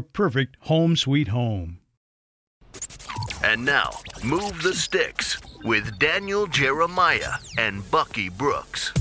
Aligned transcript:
perfect 0.00 0.56
home 0.60 0.96
sweet 0.96 1.28
home. 1.28 1.78
And 3.42 3.64
now, 3.64 3.90
Move 4.24 4.62
the 4.62 4.74
Sticks 4.74 5.38
with 5.64 5.98
Daniel 5.98 6.46
Jeremiah 6.46 7.34
and 7.58 7.88
Bucky 7.90 8.28
Brooks. 8.28 8.92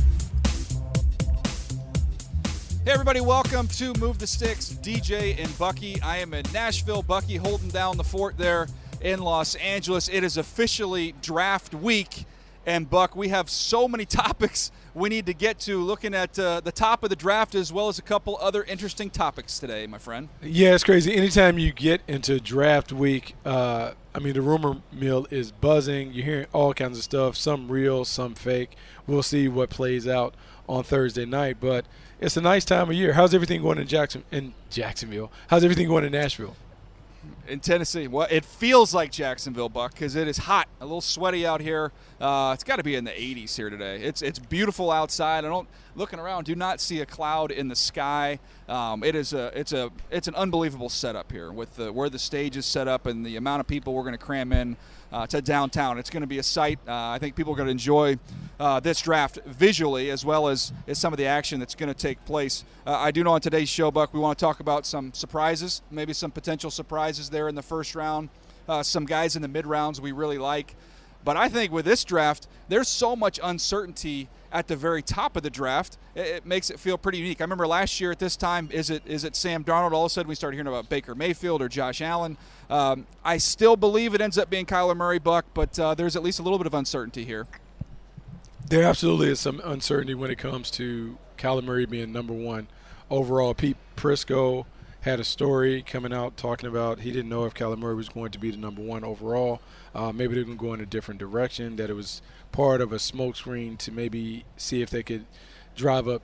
Hey, 2.85 2.91
everybody, 2.91 3.21
welcome 3.21 3.67
to 3.69 3.93
Move 3.93 4.19
the 4.19 4.27
Sticks, 4.27 4.73
DJ 4.81 5.41
and 5.41 5.57
Bucky. 5.57 6.01
I 6.01 6.17
am 6.17 6.33
in 6.33 6.45
Nashville. 6.51 7.01
Bucky 7.01 7.37
holding 7.37 7.69
down 7.69 7.95
the 7.95 8.03
fort 8.03 8.37
there 8.37 8.67
in 8.99 9.21
Los 9.21 9.55
Angeles. 9.55 10.09
It 10.09 10.25
is 10.25 10.35
officially 10.35 11.15
draft 11.21 11.73
week. 11.73 12.25
And, 12.65 12.89
Buck, 12.89 13.15
we 13.15 13.29
have 13.29 13.49
so 13.49 13.87
many 13.87 14.05
topics 14.23 14.71
we 14.95 15.09
need 15.09 15.25
to 15.25 15.33
get 15.33 15.59
to 15.59 15.77
looking 15.81 16.13
at 16.13 16.37
uh, 16.37 16.59
the 16.61 16.71
top 16.71 17.03
of 17.03 17.09
the 17.09 17.15
draft 17.15 17.55
as 17.55 17.73
well 17.73 17.87
as 17.87 17.97
a 17.99 18.01
couple 18.01 18.37
other 18.39 18.63
interesting 18.63 19.09
topics 19.09 19.59
today, 19.59 19.87
my 19.87 19.97
friend. 19.97 20.29
Yeah, 20.41 20.75
it's 20.75 20.83
crazy. 20.83 21.15
Anytime 21.15 21.57
you 21.57 21.71
get 21.71 22.01
into 22.07 22.39
draft 22.39 22.91
week, 22.91 23.35
uh, 23.45 23.93
I 24.13 24.19
mean, 24.19 24.33
the 24.33 24.41
rumor 24.41 24.81
mill 24.91 25.27
is 25.31 25.51
buzzing. 25.51 26.13
You're 26.13 26.25
hearing 26.25 26.45
all 26.53 26.73
kinds 26.73 26.97
of 26.97 27.03
stuff, 27.03 27.35
some 27.35 27.71
real, 27.71 28.05
some 28.05 28.35
fake. 28.35 28.75
We'll 29.07 29.23
see 29.23 29.47
what 29.47 29.69
plays 29.69 30.07
out 30.07 30.35
on 30.69 30.83
Thursday 30.83 31.25
night, 31.25 31.57
but 31.59 31.85
it's 32.21 32.37
a 32.37 32.41
nice 32.41 32.63
time 32.63 32.89
of 32.89 32.95
year. 32.95 33.13
How's 33.13 33.33
everything 33.33 33.61
going 33.61 33.79
in 33.79 33.87
Jackson 33.87 34.23
in 34.31 34.53
Jacksonville? 34.69 35.31
How's 35.47 35.63
everything 35.63 35.87
going 35.87 36.03
in 36.05 36.11
Nashville? 36.11 36.55
In 37.47 37.59
Tennessee. 37.59 38.07
Well, 38.07 38.27
it 38.29 38.45
feels 38.45 38.93
like 38.93 39.11
Jacksonville, 39.11 39.69
Buck, 39.69 39.93
because 39.93 40.15
it 40.15 40.27
is 40.27 40.37
hot, 40.37 40.67
a 40.79 40.85
little 40.85 41.01
sweaty 41.01 41.45
out 41.45 41.61
here. 41.61 41.91
Uh, 42.19 42.51
it's 42.53 42.63
got 42.63 42.77
to 42.77 42.83
be 42.83 42.95
in 42.95 43.03
the 43.03 43.11
80s 43.11 43.55
here 43.55 43.69
today. 43.69 44.01
It's 44.01 44.21
it's 44.21 44.39
beautiful 44.39 44.91
outside. 44.91 45.45
I 45.45 45.49
don't 45.49 45.67
looking 45.95 46.19
around, 46.19 46.45
do 46.45 46.55
not 46.55 46.79
see 46.79 47.01
a 47.01 47.05
cloud 47.05 47.51
in 47.51 47.67
the 47.67 47.75
sky. 47.75 48.39
Um, 48.67 49.03
it 49.03 49.15
is 49.15 49.33
a 49.33 49.57
it's 49.57 49.73
a 49.73 49.91
it's 50.09 50.27
an 50.27 50.35
unbelievable 50.35 50.89
setup 50.89 51.31
here 51.31 51.51
with 51.51 51.75
the, 51.75 51.91
where 51.91 52.09
the 52.09 52.19
stage 52.19 52.57
is 52.57 52.65
set 52.65 52.87
up 52.87 53.05
and 53.05 53.25
the 53.25 53.35
amount 53.35 53.59
of 53.59 53.67
people 53.67 53.93
we're 53.93 54.03
going 54.03 54.13
to 54.13 54.17
cram 54.17 54.51
in 54.53 54.77
uh, 55.11 55.27
to 55.27 55.41
downtown. 55.41 55.97
It's 55.99 56.09
going 56.09 56.21
to 56.21 56.27
be 56.27 56.39
a 56.39 56.43
sight. 56.43 56.79
Uh, 56.87 56.93
I 56.93 57.19
think 57.19 57.35
people 57.35 57.53
are 57.53 57.57
going 57.57 57.67
to 57.67 57.71
enjoy 57.71 58.17
uh, 58.63 58.79
this 58.79 59.01
draft 59.01 59.39
visually 59.45 60.09
as 60.09 60.23
well 60.23 60.47
as, 60.47 60.71
as 60.87 60.97
some 60.97 61.11
of 61.11 61.17
the 61.17 61.25
action 61.25 61.59
that's 61.59 61.75
going 61.75 61.93
to 61.93 61.93
take 61.93 62.23
place. 62.23 62.63
Uh, 62.87 62.93
I 62.93 63.11
do 63.11 63.21
know 63.21 63.33
on 63.33 63.41
today's 63.41 63.67
show, 63.67 63.91
Buck, 63.91 64.13
we 64.13 64.21
want 64.21 64.39
to 64.39 64.45
talk 64.45 64.61
about 64.61 64.85
some 64.85 65.11
surprises, 65.11 65.81
maybe 65.91 66.13
some 66.13 66.31
potential 66.31 66.71
surprises 66.71 67.29
there 67.29 67.49
in 67.49 67.55
the 67.55 67.61
first 67.61 67.93
round, 67.93 68.29
uh, 68.69 68.81
some 68.81 69.05
guys 69.05 69.35
in 69.35 69.41
the 69.41 69.49
mid 69.49 69.67
rounds 69.67 69.99
we 69.99 70.13
really 70.13 70.37
like. 70.37 70.77
But 71.25 71.35
I 71.35 71.49
think 71.49 71.73
with 71.73 71.83
this 71.83 72.05
draft, 72.05 72.47
there's 72.69 72.87
so 72.87 73.17
much 73.17 73.37
uncertainty 73.43 74.29
at 74.49 74.69
the 74.69 74.77
very 74.77 75.01
top 75.01 75.35
of 75.35 75.43
the 75.43 75.49
draft. 75.49 75.97
It, 76.15 76.27
it, 76.27 76.45
makes 76.45 76.69
it 76.69 76.79
feel 76.79 76.97
pretty 76.97 77.17
unique. 77.17 77.41
I 77.41 77.43
remember 77.43 77.67
last 77.67 77.99
year 77.99 78.11
at 78.11 78.19
this 78.19 78.37
time, 78.37 78.69
is 78.71 78.89
it 78.89 79.03
is 79.05 79.25
it 79.25 79.35
Sam 79.35 79.65
Darnold? 79.65 79.91
All 79.91 80.05
of 80.05 80.09
a 80.09 80.13
sudden, 80.13 80.29
we 80.29 80.35
started 80.35 80.55
hearing 80.55 80.67
about 80.67 80.87
Baker 80.87 81.15
Mayfield 81.15 81.61
or 81.61 81.67
Josh 81.67 81.99
Allen. 81.99 82.37
Um, 82.69 83.07
I 83.25 83.39
still 83.39 83.75
believe 83.75 84.13
it 84.13 84.21
ends 84.21 84.37
up 84.37 84.49
being 84.49 84.65
Kyler 84.65 84.95
Murray, 84.95 85.19
Buck, 85.19 85.47
but 85.53 85.77
uh, 85.77 85.95
there's 85.95 86.15
at 86.15 86.23
least 86.23 86.39
a 86.39 86.43
little 86.43 86.57
bit 86.57 86.67
of 86.67 86.73
uncertainty 86.73 87.25
here. 87.25 87.45
There 88.65 88.83
absolutely 88.83 89.29
is 89.29 89.39
some 89.39 89.61
uncertainty 89.63 90.13
when 90.13 90.31
it 90.31 90.37
comes 90.37 90.71
to 90.71 91.17
Kyler 91.37 91.63
Murray 91.63 91.85
being 91.85 92.11
number 92.11 92.33
one 92.33 92.67
overall. 93.09 93.53
Pete 93.53 93.77
Prisco 93.95 94.65
had 95.01 95.19
a 95.19 95.23
story 95.23 95.81
coming 95.81 96.13
out 96.13 96.37
talking 96.37 96.69
about 96.69 97.01
he 97.01 97.11
didn't 97.11 97.27
know 97.27 97.43
if 97.43 97.53
Kyler 97.53 97.77
Murray 97.77 97.95
was 97.95 98.07
going 98.07 98.31
to 98.31 98.39
be 98.39 98.51
the 98.51 98.57
number 98.57 98.81
one 98.81 99.03
overall. 99.03 99.61
Uh, 99.93 100.13
maybe 100.13 100.33
they're 100.33 100.45
going 100.45 100.57
to 100.57 100.63
go 100.63 100.73
in 100.73 100.79
a 100.79 100.85
different 100.85 101.19
direction. 101.19 101.75
That 101.75 101.89
it 101.89 101.93
was 101.93 102.21
part 102.53 102.79
of 102.79 102.93
a 102.93 102.95
smokescreen 102.95 103.77
to 103.79 103.91
maybe 103.91 104.45
see 104.55 104.81
if 104.81 104.89
they 104.89 105.03
could 105.03 105.25
drive 105.75 106.07
up 106.07 106.21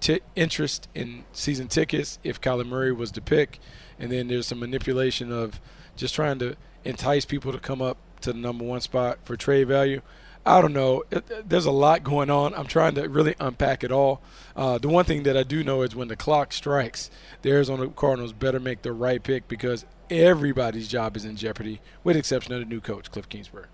t- 0.00 0.20
interest 0.34 0.88
in 0.92 1.24
season 1.32 1.68
tickets 1.68 2.18
if 2.24 2.40
Kyler 2.40 2.66
Murray 2.66 2.92
was 2.92 3.12
the 3.12 3.20
pick. 3.20 3.60
And 3.98 4.10
then 4.10 4.26
there's 4.26 4.48
some 4.48 4.58
manipulation 4.58 5.30
of 5.30 5.60
just 5.94 6.16
trying 6.16 6.40
to 6.40 6.56
entice 6.84 7.24
people 7.24 7.52
to 7.52 7.60
come 7.60 7.80
up 7.80 7.96
to 8.22 8.32
the 8.32 8.38
number 8.38 8.64
one 8.64 8.80
spot 8.80 9.20
for 9.24 9.36
trade 9.36 9.68
value. 9.68 10.02
I 10.46 10.60
don't 10.60 10.72
know. 10.72 11.02
There's 11.44 11.66
a 11.66 11.72
lot 11.72 12.04
going 12.04 12.30
on. 12.30 12.54
I'm 12.54 12.68
trying 12.68 12.94
to 12.94 13.08
really 13.08 13.34
unpack 13.40 13.82
it 13.82 13.90
all. 13.90 14.22
Uh, 14.54 14.78
the 14.78 14.88
one 14.88 15.04
thing 15.04 15.24
that 15.24 15.36
I 15.36 15.42
do 15.42 15.64
know 15.64 15.82
is 15.82 15.96
when 15.96 16.06
the 16.06 16.14
clock 16.14 16.52
strikes, 16.52 17.10
the 17.42 17.50
Arizona 17.50 17.88
Cardinals 17.88 18.32
better 18.32 18.60
make 18.60 18.82
the 18.82 18.92
right 18.92 19.20
pick 19.20 19.48
because 19.48 19.84
everybody's 20.08 20.86
job 20.86 21.16
is 21.16 21.24
in 21.24 21.34
jeopardy, 21.34 21.80
with 22.04 22.16
exception 22.16 22.54
of 22.54 22.60
the 22.60 22.64
new 22.64 22.80
coach, 22.80 23.10
Cliff 23.10 23.28
Kingsbury. 23.28 23.66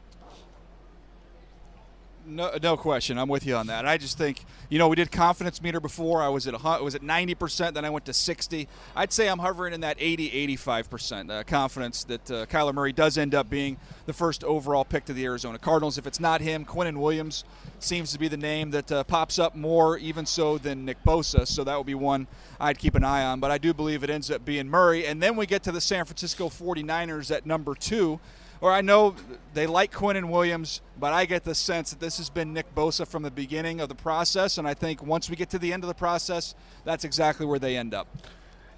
No, 2.25 2.56
no 2.62 2.77
question. 2.77 3.19
I'm 3.19 3.28
with 3.28 3.47
you 3.47 3.56
on 3.56 3.66
that. 3.66 3.87
I 3.87 3.97
just 3.97 4.16
think, 4.16 4.44
you 4.69 4.78
know, 4.78 4.88
we 4.88 4.97
did 4.97 5.10
confidence 5.10 5.60
meter 5.60 5.81
before. 5.81 6.22
I 6.22 6.28
was 6.28 6.47
at 6.47 6.55
a, 6.55 6.83
was 6.83 6.94
at 6.94 7.03
90%, 7.03 7.75
then 7.75 7.84
I 7.84 7.91
went 7.91 8.05
to 8.05 8.12
60. 8.12 8.69
I'd 8.94 9.12
say 9.12 9.28
I'm 9.28 9.41
hovering 9.41 9.75
in 9.75 9.81
that 9.81 9.97
80, 9.99 10.56
85% 10.56 11.31
uh, 11.31 11.43
confidence 11.44 12.05
that 12.05 12.31
uh, 12.31 12.47
Kyler 12.47 12.72
Murray 12.72 12.93
does 12.93 13.19
end 13.19 13.34
up 13.34 13.50
being 13.50 13.77
the 14.06 14.12
first 14.12 14.44
overall 14.44 14.84
pick 14.84 15.05
to 15.06 15.12
the 15.12 15.25
Arizona 15.25 15.59
Cardinals. 15.59 15.99
If 15.99 16.06
it's 16.06 16.21
not 16.21 16.41
him, 16.41 16.65
Quinnen 16.65 16.99
Williams 16.99 17.44
seems 17.81 18.12
to 18.12 18.19
be 18.19 18.28
the 18.28 18.37
name 18.37 18.71
that 18.71 18.93
uh, 18.93 19.05
pops 19.05 19.38
up 19.38 19.56
more, 19.56 19.99
even 19.99 20.25
so, 20.25 20.59
than 20.59 20.84
Nick 20.84 21.03
Bosa. 21.05 21.47
So 21.47 21.65
that 21.65 21.77
would 21.77 21.87
be 21.87 21.94
one 21.97 22.28
I'd 22.61 22.78
keep 22.78 22.94
an 22.94 23.05
eye 23.05 23.25
on. 23.25 23.41
But 23.41 23.50
I 23.50 23.59
do 23.59 23.75
believe 23.75 24.05
it 24.05 24.11
ends 24.11 24.31
up 24.31 24.44
being 24.44 24.69
Murray. 24.69 25.06
And 25.06 25.21
then 25.21 25.34
we 25.34 25.47
get 25.47 25.65
to 25.65 25.72
the 25.72 25.81
San 25.81 26.05
Francisco 26.05 26.49
49ers 26.49 27.35
at 27.35 27.47
number 27.47 27.75
two 27.75 28.20
or 28.62 28.73
I 28.73 28.81
know 28.81 29.17
they 29.55 29.67
like 29.67 29.93
Quinnen 29.93 30.31
Williams, 30.31 30.81
but 30.99 31.12
I 31.12 31.26
get 31.26 31.43
the 31.43 31.55
sense 31.55 31.91
that 31.91 31.99
this 31.99 32.17
has 32.19 32.31
been 32.31 32.53
Nick 32.53 32.73
Bosa 32.76 33.06
from 33.06 33.25
the 33.25 33.31
beginning 33.31 33.81
of 33.81 33.88
the 33.88 33.94
process, 33.94 34.56
and 34.56 34.69
I 34.69 34.73
think 34.73 35.03
once 35.03 35.29
we 35.29 35.35
get 35.35 35.50
to 35.50 35.59
the 35.59 35.73
end 35.73 35.82
of 35.82 35.88
the 35.88 35.94
process, 35.94 36.55
that's 36.85 37.05
exactly 37.05 37.44
where 37.44 37.59
they 37.59 37.76
end 37.76 37.93
up. 37.93 38.06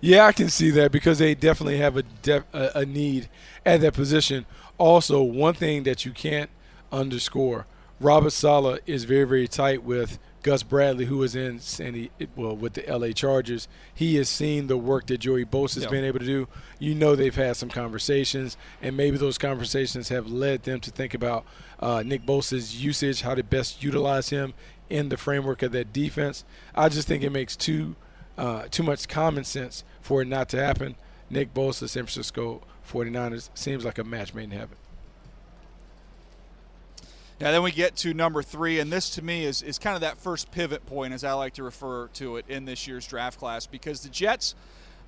Yeah, 0.01 0.25
I 0.25 0.33
can 0.33 0.49
see 0.49 0.71
that 0.71 0.91
because 0.91 1.19
they 1.19 1.35
definitely 1.35 1.79
have 1.79 1.99
a 1.99 2.03
def- 2.23 2.45
a 2.53 2.85
need 2.87 3.29
at 3.65 3.83
that 3.83 3.93
position. 3.93 4.47
Also, 4.79 5.23
one 5.23 5.55
thing 5.55 5.83
that 5.85 6.05
you 6.07 6.13
can't 6.13 6.51
underscore, 6.91 7.67
Robert 8.01 8.31
Saleh 8.31 8.81
is 8.87 9.05
very 9.05 9.25
very 9.25 9.49
tight 9.49 9.83
with 9.83 10.19
Gus 10.45 10.63
Bradley, 10.63 11.07
who 11.07 11.23
is 11.23 11.35
in 11.35 11.59
Sandy, 11.59 12.11
well 12.37 12.55
with 12.55 12.75
the 12.75 12.85
LA 12.87 13.13
Chargers, 13.13 13.67
he 13.95 14.17
has 14.17 14.29
seen 14.29 14.67
the 14.67 14.77
work 14.77 15.07
that 15.07 15.19
Joey 15.19 15.47
Bosa 15.47 15.77
has 15.77 15.87
been 15.87 16.05
able 16.05 16.19
to 16.19 16.27
do. 16.27 16.49
You 16.79 16.95
know 16.95 17.17
they've 17.17 17.35
had 17.35 17.57
some 17.57 17.71
conversations, 17.71 18.59
and 18.83 18.95
maybe 18.95 19.17
those 19.17 19.39
conversations 19.39 20.11
have 20.11 20.27
led 20.27 20.65
them 20.65 20.81
to 20.81 20.91
think 20.91 21.15
about 21.15 21.47
uh, 21.81 22.03
Nick 22.05 22.27
Bosa's 22.27 22.85
usage, 22.85 23.23
how 23.23 23.35
to 23.35 23.43
best 23.43 23.83
utilize 23.83 24.29
him 24.29 24.53
in 24.91 25.09
the 25.09 25.17
framework 25.17 25.63
of 25.63 25.73
that 25.73 25.95
defense. 25.95 26.45
I 26.75 26.91
just 26.91 27.09
think 27.09 27.23
it 27.23 27.31
makes 27.31 27.57
too 27.57 27.97
uh, 28.37 28.67
too 28.71 28.83
much 28.83 29.09
common 29.09 29.45
sense 29.45 29.83
for 30.03 30.21
it 30.21 30.29
not 30.29 30.51
to 30.51 30.63
happen. 30.63 30.97
Nick 31.31 31.55
Bosa, 31.55 31.89
San 31.89 32.05
Francisco 32.05 32.61
49ers, 32.87 33.49
seems 33.55 33.83
like 33.83 33.97
a 33.97 34.05
match 34.05 34.35
made 34.35 34.45
in 34.45 34.51
heaven. 34.51 34.77
Yeah, 37.45 37.51
then 37.51 37.63
we 37.63 37.73
get 37.73 37.95
to 37.97 38.15
number 38.15 38.43
three, 38.43 38.81
and 38.81 38.91
this 38.91 39.11
to 39.11 39.23
me 39.23 39.45
is, 39.45 39.61
is 39.61 39.79
kind 39.79 39.95
of 39.95 40.01
that 40.01 40.17
first 40.17 40.51
pivot 40.51 40.87
point, 40.87 41.13
as 41.13 41.25
I 41.25 41.35
like 41.35 41.53
to 41.55 41.63
refer 41.63 42.07
to 42.15 42.39
it 42.39 42.47
in 42.49 42.65
this 42.65 42.87
year's 42.87 43.07
draft 43.07 43.39
class, 43.39 43.67
because 43.67 44.01
the 44.01 44.09
Jets, 44.09 44.55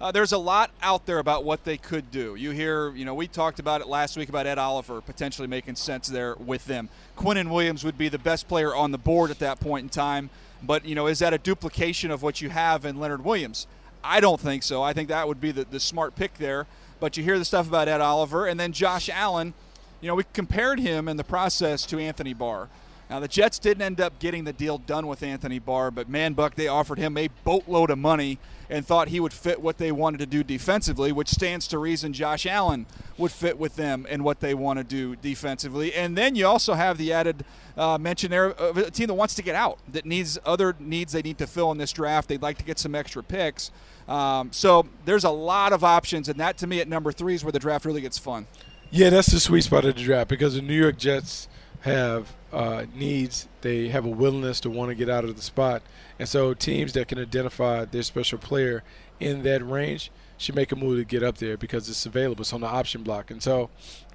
uh, 0.02 0.12
there's 0.12 0.32
a 0.32 0.38
lot 0.38 0.70
out 0.82 1.06
there 1.06 1.18
about 1.18 1.44
what 1.44 1.64
they 1.64 1.78
could 1.78 2.10
do. 2.10 2.34
You 2.34 2.50
hear, 2.50 2.90
you 2.90 3.06
know, 3.06 3.14
we 3.14 3.26
talked 3.26 3.58
about 3.58 3.80
it 3.80 3.86
last 3.86 4.18
week 4.18 4.28
about 4.28 4.46
Ed 4.46 4.58
Oliver 4.58 5.00
potentially 5.00 5.48
making 5.48 5.76
sense 5.76 6.08
there 6.08 6.34
with 6.34 6.66
them. 6.66 6.90
Quinnen 7.16 7.50
Williams 7.50 7.84
would 7.84 7.96
be 7.96 8.10
the 8.10 8.18
best 8.18 8.48
player 8.48 8.74
on 8.74 8.92
the 8.92 8.98
board 8.98 9.30
at 9.30 9.38
that 9.38 9.58
point 9.58 9.84
in 9.84 9.88
time, 9.88 10.28
but, 10.62 10.84
you 10.84 10.94
know, 10.94 11.06
is 11.06 11.20
that 11.20 11.32
a 11.32 11.38
duplication 11.38 12.10
of 12.10 12.22
what 12.22 12.42
you 12.42 12.50
have 12.50 12.84
in 12.84 13.00
Leonard 13.00 13.24
Williams? 13.24 13.66
I 14.04 14.20
don't 14.20 14.42
think 14.42 14.62
so. 14.62 14.82
I 14.82 14.92
think 14.92 15.08
that 15.08 15.26
would 15.26 15.40
be 15.40 15.52
the, 15.52 15.64
the 15.64 15.80
smart 15.80 16.14
pick 16.14 16.34
there. 16.34 16.66
But 17.00 17.16
you 17.16 17.24
hear 17.24 17.38
the 17.38 17.46
stuff 17.46 17.66
about 17.66 17.88
Ed 17.88 18.02
Oliver, 18.02 18.46
and 18.46 18.60
then 18.60 18.72
Josh 18.72 19.08
Allen– 19.08 19.54
you 20.00 20.08
know, 20.08 20.14
we 20.14 20.24
compared 20.32 20.80
him 20.80 21.08
in 21.08 21.16
the 21.16 21.24
process 21.24 21.86
to 21.86 21.98
Anthony 21.98 22.34
Barr. 22.34 22.68
Now, 23.08 23.20
the 23.20 23.28
Jets 23.28 23.60
didn't 23.60 23.82
end 23.82 24.00
up 24.00 24.18
getting 24.18 24.44
the 24.44 24.52
deal 24.52 24.78
done 24.78 25.06
with 25.06 25.22
Anthony 25.22 25.60
Barr, 25.60 25.92
but 25.92 26.08
man, 26.08 26.32
Buck, 26.32 26.56
they 26.56 26.66
offered 26.66 26.98
him 26.98 27.16
a 27.16 27.28
boatload 27.44 27.90
of 27.90 27.98
money 27.98 28.38
and 28.68 28.84
thought 28.84 29.08
he 29.08 29.20
would 29.20 29.32
fit 29.32 29.60
what 29.62 29.78
they 29.78 29.92
wanted 29.92 30.18
to 30.18 30.26
do 30.26 30.42
defensively, 30.42 31.12
which 31.12 31.28
stands 31.28 31.68
to 31.68 31.78
reason 31.78 32.12
Josh 32.12 32.46
Allen 32.46 32.84
would 33.16 33.30
fit 33.30 33.58
with 33.58 33.76
them 33.76 34.06
and 34.10 34.24
what 34.24 34.40
they 34.40 34.54
want 34.54 34.78
to 34.80 34.84
do 34.84 35.14
defensively. 35.14 35.94
And 35.94 36.18
then 36.18 36.34
you 36.34 36.48
also 36.48 36.74
have 36.74 36.98
the 36.98 37.12
added 37.12 37.44
uh, 37.76 37.96
mention 37.96 38.32
there 38.32 38.46
of 38.46 38.76
a 38.76 38.90
team 38.90 39.06
that 39.06 39.14
wants 39.14 39.36
to 39.36 39.42
get 39.42 39.54
out, 39.54 39.78
that 39.92 40.04
needs 40.04 40.36
other 40.44 40.74
needs 40.80 41.12
they 41.12 41.22
need 41.22 41.38
to 41.38 41.46
fill 41.46 41.70
in 41.70 41.78
this 41.78 41.92
draft. 41.92 42.28
They'd 42.28 42.42
like 42.42 42.58
to 42.58 42.64
get 42.64 42.80
some 42.80 42.96
extra 42.96 43.22
picks. 43.22 43.70
Um, 44.08 44.50
so 44.52 44.86
there's 45.04 45.24
a 45.24 45.30
lot 45.30 45.72
of 45.72 45.84
options, 45.84 46.28
and 46.28 46.40
that 46.40 46.58
to 46.58 46.66
me 46.66 46.80
at 46.80 46.88
number 46.88 47.12
three 47.12 47.34
is 47.34 47.44
where 47.44 47.52
the 47.52 47.58
draft 47.60 47.84
really 47.84 48.00
gets 48.00 48.18
fun. 48.18 48.46
Yeah, 48.90 49.10
that's 49.10 49.28
the 49.28 49.40
sweet 49.40 49.62
spot 49.62 49.84
of 49.84 49.96
the 49.96 50.02
draft 50.02 50.28
because 50.28 50.54
the 50.54 50.62
New 50.62 50.74
York 50.74 50.96
Jets 50.96 51.48
have 51.80 52.32
uh, 52.52 52.84
needs. 52.94 53.48
They 53.60 53.88
have 53.88 54.04
a 54.04 54.10
willingness 54.10 54.60
to 54.60 54.70
want 54.70 54.90
to 54.90 54.94
get 54.94 55.10
out 55.10 55.24
of 55.24 55.34
the 55.36 55.42
spot, 55.42 55.82
and 56.18 56.28
so 56.28 56.54
teams 56.54 56.92
that 56.92 57.08
can 57.08 57.18
identify 57.18 57.84
their 57.84 58.02
special 58.02 58.38
player 58.38 58.84
in 59.18 59.42
that 59.42 59.66
range 59.66 60.10
should 60.38 60.54
make 60.54 60.70
a 60.70 60.76
move 60.76 60.98
to 60.98 61.04
get 61.04 61.22
up 61.22 61.38
there 61.38 61.56
because 61.56 61.88
it's 61.88 62.06
available. 62.06 62.42
It's 62.42 62.52
on 62.52 62.60
the 62.60 62.66
option 62.66 63.02
block. 63.02 63.30
And 63.30 63.42
so, 63.42 63.70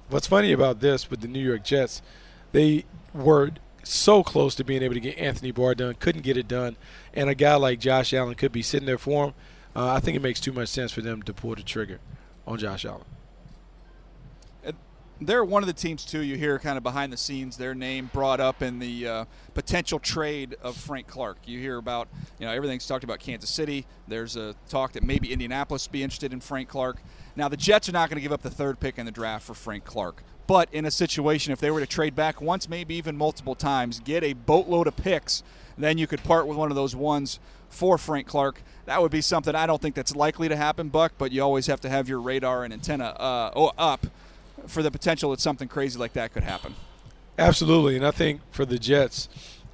what's 0.08 0.26
funny 0.26 0.52
about 0.52 0.80
this 0.80 1.10
with 1.10 1.20
the 1.20 1.28
New 1.28 1.42
York 1.42 1.64
Jets, 1.64 2.00
they 2.52 2.84
were 3.12 3.50
so 3.82 4.22
close 4.22 4.54
to 4.54 4.64
being 4.64 4.82
able 4.82 4.94
to 4.94 5.00
get 5.00 5.18
Anthony 5.18 5.50
Barr 5.50 5.74
done, 5.74 5.96
couldn't 5.98 6.22
get 6.22 6.36
it 6.36 6.48
done, 6.48 6.76
and 7.12 7.28
a 7.28 7.34
guy 7.34 7.56
like 7.56 7.78
Josh 7.78 8.14
Allen 8.14 8.36
could 8.36 8.52
be 8.52 8.62
sitting 8.62 8.86
there 8.86 8.98
for 8.98 9.26
him. 9.26 9.34
Uh, 9.76 9.92
I 9.92 10.00
think 10.00 10.16
it 10.16 10.22
makes 10.22 10.40
too 10.40 10.52
much 10.52 10.68
sense 10.68 10.92
for 10.92 11.02
them 11.02 11.22
to 11.22 11.34
pull 11.34 11.54
the 11.54 11.62
trigger 11.62 11.98
on 12.46 12.58
Josh 12.58 12.84
Allen 12.84 13.04
they're 15.26 15.44
one 15.44 15.62
of 15.62 15.66
the 15.66 15.72
teams 15.72 16.04
too. 16.04 16.22
You 16.22 16.36
hear 16.36 16.58
kind 16.58 16.76
of 16.76 16.82
behind 16.82 17.12
the 17.12 17.16
scenes 17.16 17.56
their 17.56 17.74
name 17.74 18.10
brought 18.12 18.40
up 18.40 18.62
in 18.62 18.78
the 18.78 19.06
uh, 19.06 19.24
potential 19.54 19.98
trade 19.98 20.56
of 20.62 20.76
Frank 20.76 21.06
Clark. 21.06 21.38
You 21.44 21.58
hear 21.58 21.76
about 21.78 22.08
you 22.38 22.46
know 22.46 22.52
everything's 22.52 22.86
talked 22.86 23.04
about 23.04 23.18
Kansas 23.20 23.50
City. 23.50 23.86
There's 24.08 24.36
a 24.36 24.54
talk 24.68 24.92
that 24.92 25.02
maybe 25.02 25.32
Indianapolis 25.32 25.86
be 25.86 26.02
interested 26.02 26.32
in 26.32 26.40
Frank 26.40 26.68
Clark. 26.68 26.98
Now 27.36 27.48
the 27.48 27.56
Jets 27.56 27.88
are 27.88 27.92
not 27.92 28.08
going 28.08 28.16
to 28.16 28.22
give 28.22 28.32
up 28.32 28.42
the 28.42 28.50
third 28.50 28.80
pick 28.80 28.98
in 28.98 29.06
the 29.06 29.12
draft 29.12 29.46
for 29.46 29.54
Frank 29.54 29.84
Clark. 29.84 30.22
But 30.46 30.68
in 30.72 30.84
a 30.84 30.90
situation 30.90 31.52
if 31.52 31.60
they 31.60 31.70
were 31.70 31.80
to 31.80 31.86
trade 31.86 32.14
back 32.14 32.40
once, 32.40 32.68
maybe 32.68 32.94
even 32.96 33.16
multiple 33.16 33.54
times, 33.54 34.00
get 34.00 34.22
a 34.24 34.32
boatload 34.32 34.86
of 34.86 34.96
picks, 34.96 35.42
then 35.78 35.98
you 35.98 36.06
could 36.06 36.22
part 36.22 36.46
with 36.46 36.56
one 36.56 36.70
of 36.70 36.76
those 36.76 36.94
ones 36.96 37.38
for 37.68 37.96
Frank 37.96 38.26
Clark. 38.26 38.62
That 38.84 39.00
would 39.00 39.12
be 39.12 39.20
something 39.20 39.54
I 39.54 39.66
don't 39.66 39.80
think 39.80 39.94
that's 39.94 40.14
likely 40.14 40.48
to 40.48 40.56
happen, 40.56 40.88
Buck. 40.88 41.12
But 41.16 41.32
you 41.32 41.42
always 41.42 41.66
have 41.68 41.80
to 41.82 41.88
have 41.88 42.08
your 42.08 42.20
radar 42.20 42.64
and 42.64 42.72
antenna 42.72 43.16
uh, 43.18 43.70
up 43.78 44.06
for 44.66 44.82
the 44.82 44.90
potential 44.90 45.30
that 45.30 45.40
something 45.40 45.68
crazy 45.68 45.98
like 45.98 46.12
that 46.14 46.32
could 46.32 46.44
happen. 46.44 46.74
Absolutely, 47.38 47.96
and 47.96 48.06
I 48.06 48.10
think 48.10 48.40
for 48.50 48.64
the 48.64 48.78
Jets, 48.78 49.28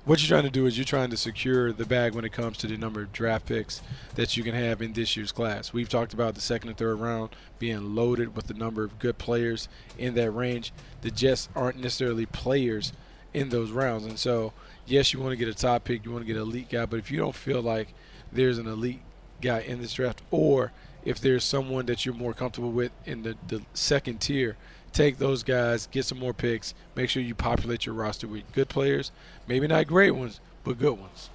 what 0.04 0.20
you're 0.22 0.28
trying 0.28 0.50
to 0.50 0.50
do 0.50 0.64
is 0.66 0.78
you're 0.78 0.84
trying 0.84 1.10
to 1.10 1.16
secure 1.16 1.72
the 1.72 1.84
bag 1.84 2.14
when 2.14 2.24
it 2.24 2.32
comes 2.32 2.56
to 2.58 2.66
the 2.66 2.76
number 2.78 3.02
of 3.02 3.12
draft 3.12 3.46
picks 3.46 3.82
that 4.14 4.36
you 4.36 4.44
can 4.44 4.54
have 4.54 4.80
in 4.80 4.92
this 4.92 5.16
year's 5.16 5.32
class. 5.32 5.72
We've 5.72 5.88
talked 5.88 6.14
about 6.14 6.34
the 6.34 6.40
second 6.40 6.70
and 6.70 6.78
third 6.78 7.00
round 7.00 7.30
being 7.58 7.94
loaded 7.94 8.34
with 8.34 8.46
the 8.46 8.54
number 8.54 8.84
of 8.84 8.98
good 8.98 9.18
players 9.18 9.68
in 9.98 10.14
that 10.14 10.30
range. 10.30 10.72
The 11.02 11.10
Jets 11.10 11.48
aren't 11.54 11.76
necessarily 11.76 12.26
players 12.26 12.92
in 13.34 13.50
those 13.50 13.70
rounds, 13.70 14.06
and 14.06 14.18
so 14.18 14.52
yes, 14.86 15.12
you 15.12 15.20
want 15.20 15.32
to 15.32 15.36
get 15.36 15.48
a 15.48 15.54
top 15.54 15.84
pick, 15.84 16.04
you 16.04 16.12
want 16.12 16.22
to 16.22 16.32
get 16.32 16.40
an 16.40 16.48
elite 16.48 16.70
guy, 16.70 16.86
but 16.86 16.98
if 16.98 17.10
you 17.10 17.18
don't 17.18 17.34
feel 17.34 17.60
like 17.60 17.92
there's 18.32 18.58
an 18.58 18.66
elite 18.66 19.02
guy 19.42 19.60
in 19.60 19.82
this 19.82 19.92
draft, 19.92 20.22
or 20.30 20.72
if 21.04 21.20
there's 21.20 21.44
someone 21.44 21.86
that 21.86 22.06
you're 22.06 22.14
more 22.14 22.32
comfortable 22.32 22.72
with 22.72 22.92
in 23.04 23.24
the, 23.24 23.36
the 23.48 23.62
second 23.74 24.20
tier– 24.20 24.56
take 24.92 25.18
those 25.18 25.42
guys, 25.42 25.86
get 25.86 26.04
some 26.04 26.18
more 26.18 26.34
picks, 26.34 26.74
make 26.94 27.10
sure 27.10 27.22
you 27.22 27.34
populate 27.34 27.86
your 27.86 27.94
roster 27.94 28.26
with 28.26 28.50
good 28.52 28.68
players, 28.68 29.10
maybe 29.46 29.66
not 29.66 29.86
great 29.86 30.12
ones, 30.12 30.40
but 30.64 30.78
good 30.78 30.98
ones. 30.98 31.30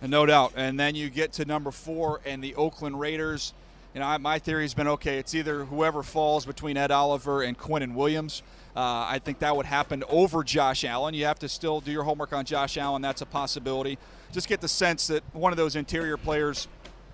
And 0.00 0.10
no 0.10 0.26
doubt. 0.26 0.52
And 0.56 0.78
then 0.78 0.94
you 0.94 1.10
get 1.10 1.32
to 1.34 1.44
number 1.44 1.70
four 1.70 2.20
and 2.24 2.42
the 2.42 2.54
Oakland 2.54 3.00
Raiders. 3.00 3.52
You 3.94 4.00
know, 4.00 4.18
my 4.18 4.38
theory 4.38 4.62
has 4.62 4.74
been 4.74 4.86
okay. 4.88 5.18
It's 5.18 5.34
either 5.34 5.64
whoever 5.64 6.02
falls 6.02 6.46
between 6.46 6.76
Ed 6.76 6.90
Oliver 6.90 7.42
and 7.42 7.58
Quinnen 7.58 7.94
Williams. 7.94 8.42
Uh, 8.76 9.06
I 9.08 9.18
think 9.18 9.40
that 9.40 9.56
would 9.56 9.66
happen 9.66 10.04
over 10.08 10.44
Josh 10.44 10.84
Allen. 10.84 11.14
You 11.14 11.24
have 11.24 11.40
to 11.40 11.48
still 11.48 11.80
do 11.80 11.90
your 11.90 12.04
homework 12.04 12.32
on 12.32 12.44
Josh 12.44 12.76
Allen. 12.76 13.02
That's 13.02 13.22
a 13.22 13.26
possibility. 13.26 13.98
Just 14.30 14.48
get 14.48 14.60
the 14.60 14.68
sense 14.68 15.08
that 15.08 15.24
one 15.32 15.52
of 15.52 15.56
those 15.56 15.74
interior 15.74 16.16
players 16.16 16.68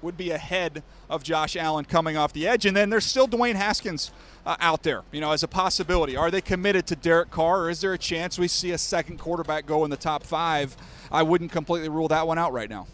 would 0.05 0.17
be 0.17 0.31
ahead 0.31 0.83
of 1.11 1.25
Josh 1.25 1.57
Allen 1.57 1.85
coming 1.85 2.17
off 2.17 2.33
the 2.33 2.47
edge. 2.47 2.67
And 2.67 2.77
then 2.77 2.91
there's 2.91 3.05
still 3.05 3.27
Dwayne 3.27 3.55
Haskins 3.55 4.13
uh, 4.47 4.57
out 4.61 4.83
there, 4.85 5.03
you 5.11 5.21
know, 5.21 5.33
as 5.33 5.43
a 5.43 5.49
possibility. 5.49 6.17
Are 6.17 6.31
they 6.31 6.41
committed 6.41 6.87
to 6.89 6.97
Derek 6.97 7.31
Carr, 7.31 7.63
or 7.63 7.71
is 7.71 7.81
there 7.81 7.95
a 7.95 7.99
chance 7.99 8.39
we 8.39 8.47
see 8.47 8.71
a 8.71 8.79
second 8.79 9.19
quarterback 9.19 9.67
go 9.67 9.85
in 9.85 9.91
the 9.91 9.97
top 9.97 10.23
five? 10.23 10.77
I 11.11 11.23
wouldn't 11.23 11.51
completely 11.51 11.89
rule 11.89 12.09
that 12.09 12.27
one 12.27 12.39
out 12.39 12.53
right 12.53 12.71
now. 12.71 12.87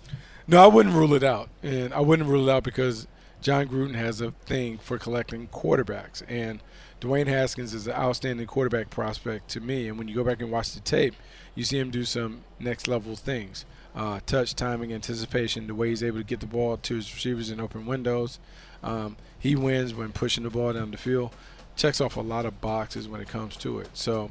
No, 0.46 0.62
I 0.62 0.68
wouldn't 0.68 0.94
rule 0.94 1.12
it 1.14 1.22
out, 1.22 1.48
and 1.62 1.92
I 1.92 2.00
wouldn't 2.00 2.28
rule 2.28 2.48
it 2.48 2.52
out 2.52 2.62
because 2.62 3.06
Jon 3.42 3.68
Gruden 3.68 3.94
has 3.94 4.20
a 4.20 4.30
thing 4.30 4.78
for 4.78 4.98
collecting 4.98 5.48
quarterbacks, 5.48 6.22
and 6.28 6.60
Dwayne 7.00 7.26
Haskins 7.26 7.72
is 7.74 7.86
an 7.86 7.94
outstanding 7.94 8.46
quarterback 8.46 8.90
prospect 8.90 9.48
to 9.50 9.60
me. 9.60 9.88
And 9.88 9.98
when 9.98 10.06
you 10.06 10.14
go 10.14 10.24
back 10.24 10.40
and 10.40 10.50
watch 10.50 10.72
the 10.72 10.80
tape, 10.80 11.14
you 11.54 11.64
see 11.64 11.78
him 11.78 11.90
do 11.90 12.04
some 12.04 12.42
next 12.58 12.88
level 12.88 13.16
things 13.16 13.64
uh, 13.94 14.20
touch, 14.26 14.54
timing, 14.54 14.92
anticipation, 14.92 15.66
the 15.66 15.74
way 15.74 15.88
he's 15.88 16.02
able 16.02 16.18
to 16.18 16.24
get 16.24 16.40
the 16.40 16.46
ball 16.46 16.76
to 16.76 16.94
his 16.94 17.12
receivers 17.12 17.50
in 17.50 17.60
open 17.60 17.86
windows. 17.86 18.38
Um, 18.82 19.16
he 19.38 19.56
wins 19.56 19.94
when 19.94 20.12
pushing 20.12 20.44
the 20.44 20.50
ball 20.50 20.72
down 20.72 20.90
the 20.90 20.96
field. 20.96 21.34
Checks 21.76 22.00
off 22.00 22.16
a 22.16 22.20
lot 22.20 22.46
of 22.46 22.60
boxes 22.60 23.08
when 23.08 23.20
it 23.20 23.28
comes 23.28 23.56
to 23.58 23.78
it. 23.80 23.88
So 23.94 24.30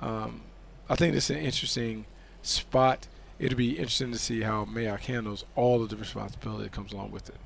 um, 0.00 0.42
I 0.88 0.96
think 0.96 1.14
it's 1.14 1.30
an 1.30 1.38
interesting 1.38 2.04
spot. 2.42 3.06
It'll 3.38 3.56
be 3.56 3.72
interesting 3.72 4.12
to 4.12 4.18
see 4.18 4.42
how 4.42 4.64
Mayock 4.64 5.00
handles 5.00 5.44
all 5.56 5.82
of 5.82 5.88
the 5.88 5.96
responsibility 5.96 6.64
that 6.64 6.72
comes 6.72 6.92
along 6.92 7.12
with 7.12 7.28
it. 7.28 7.36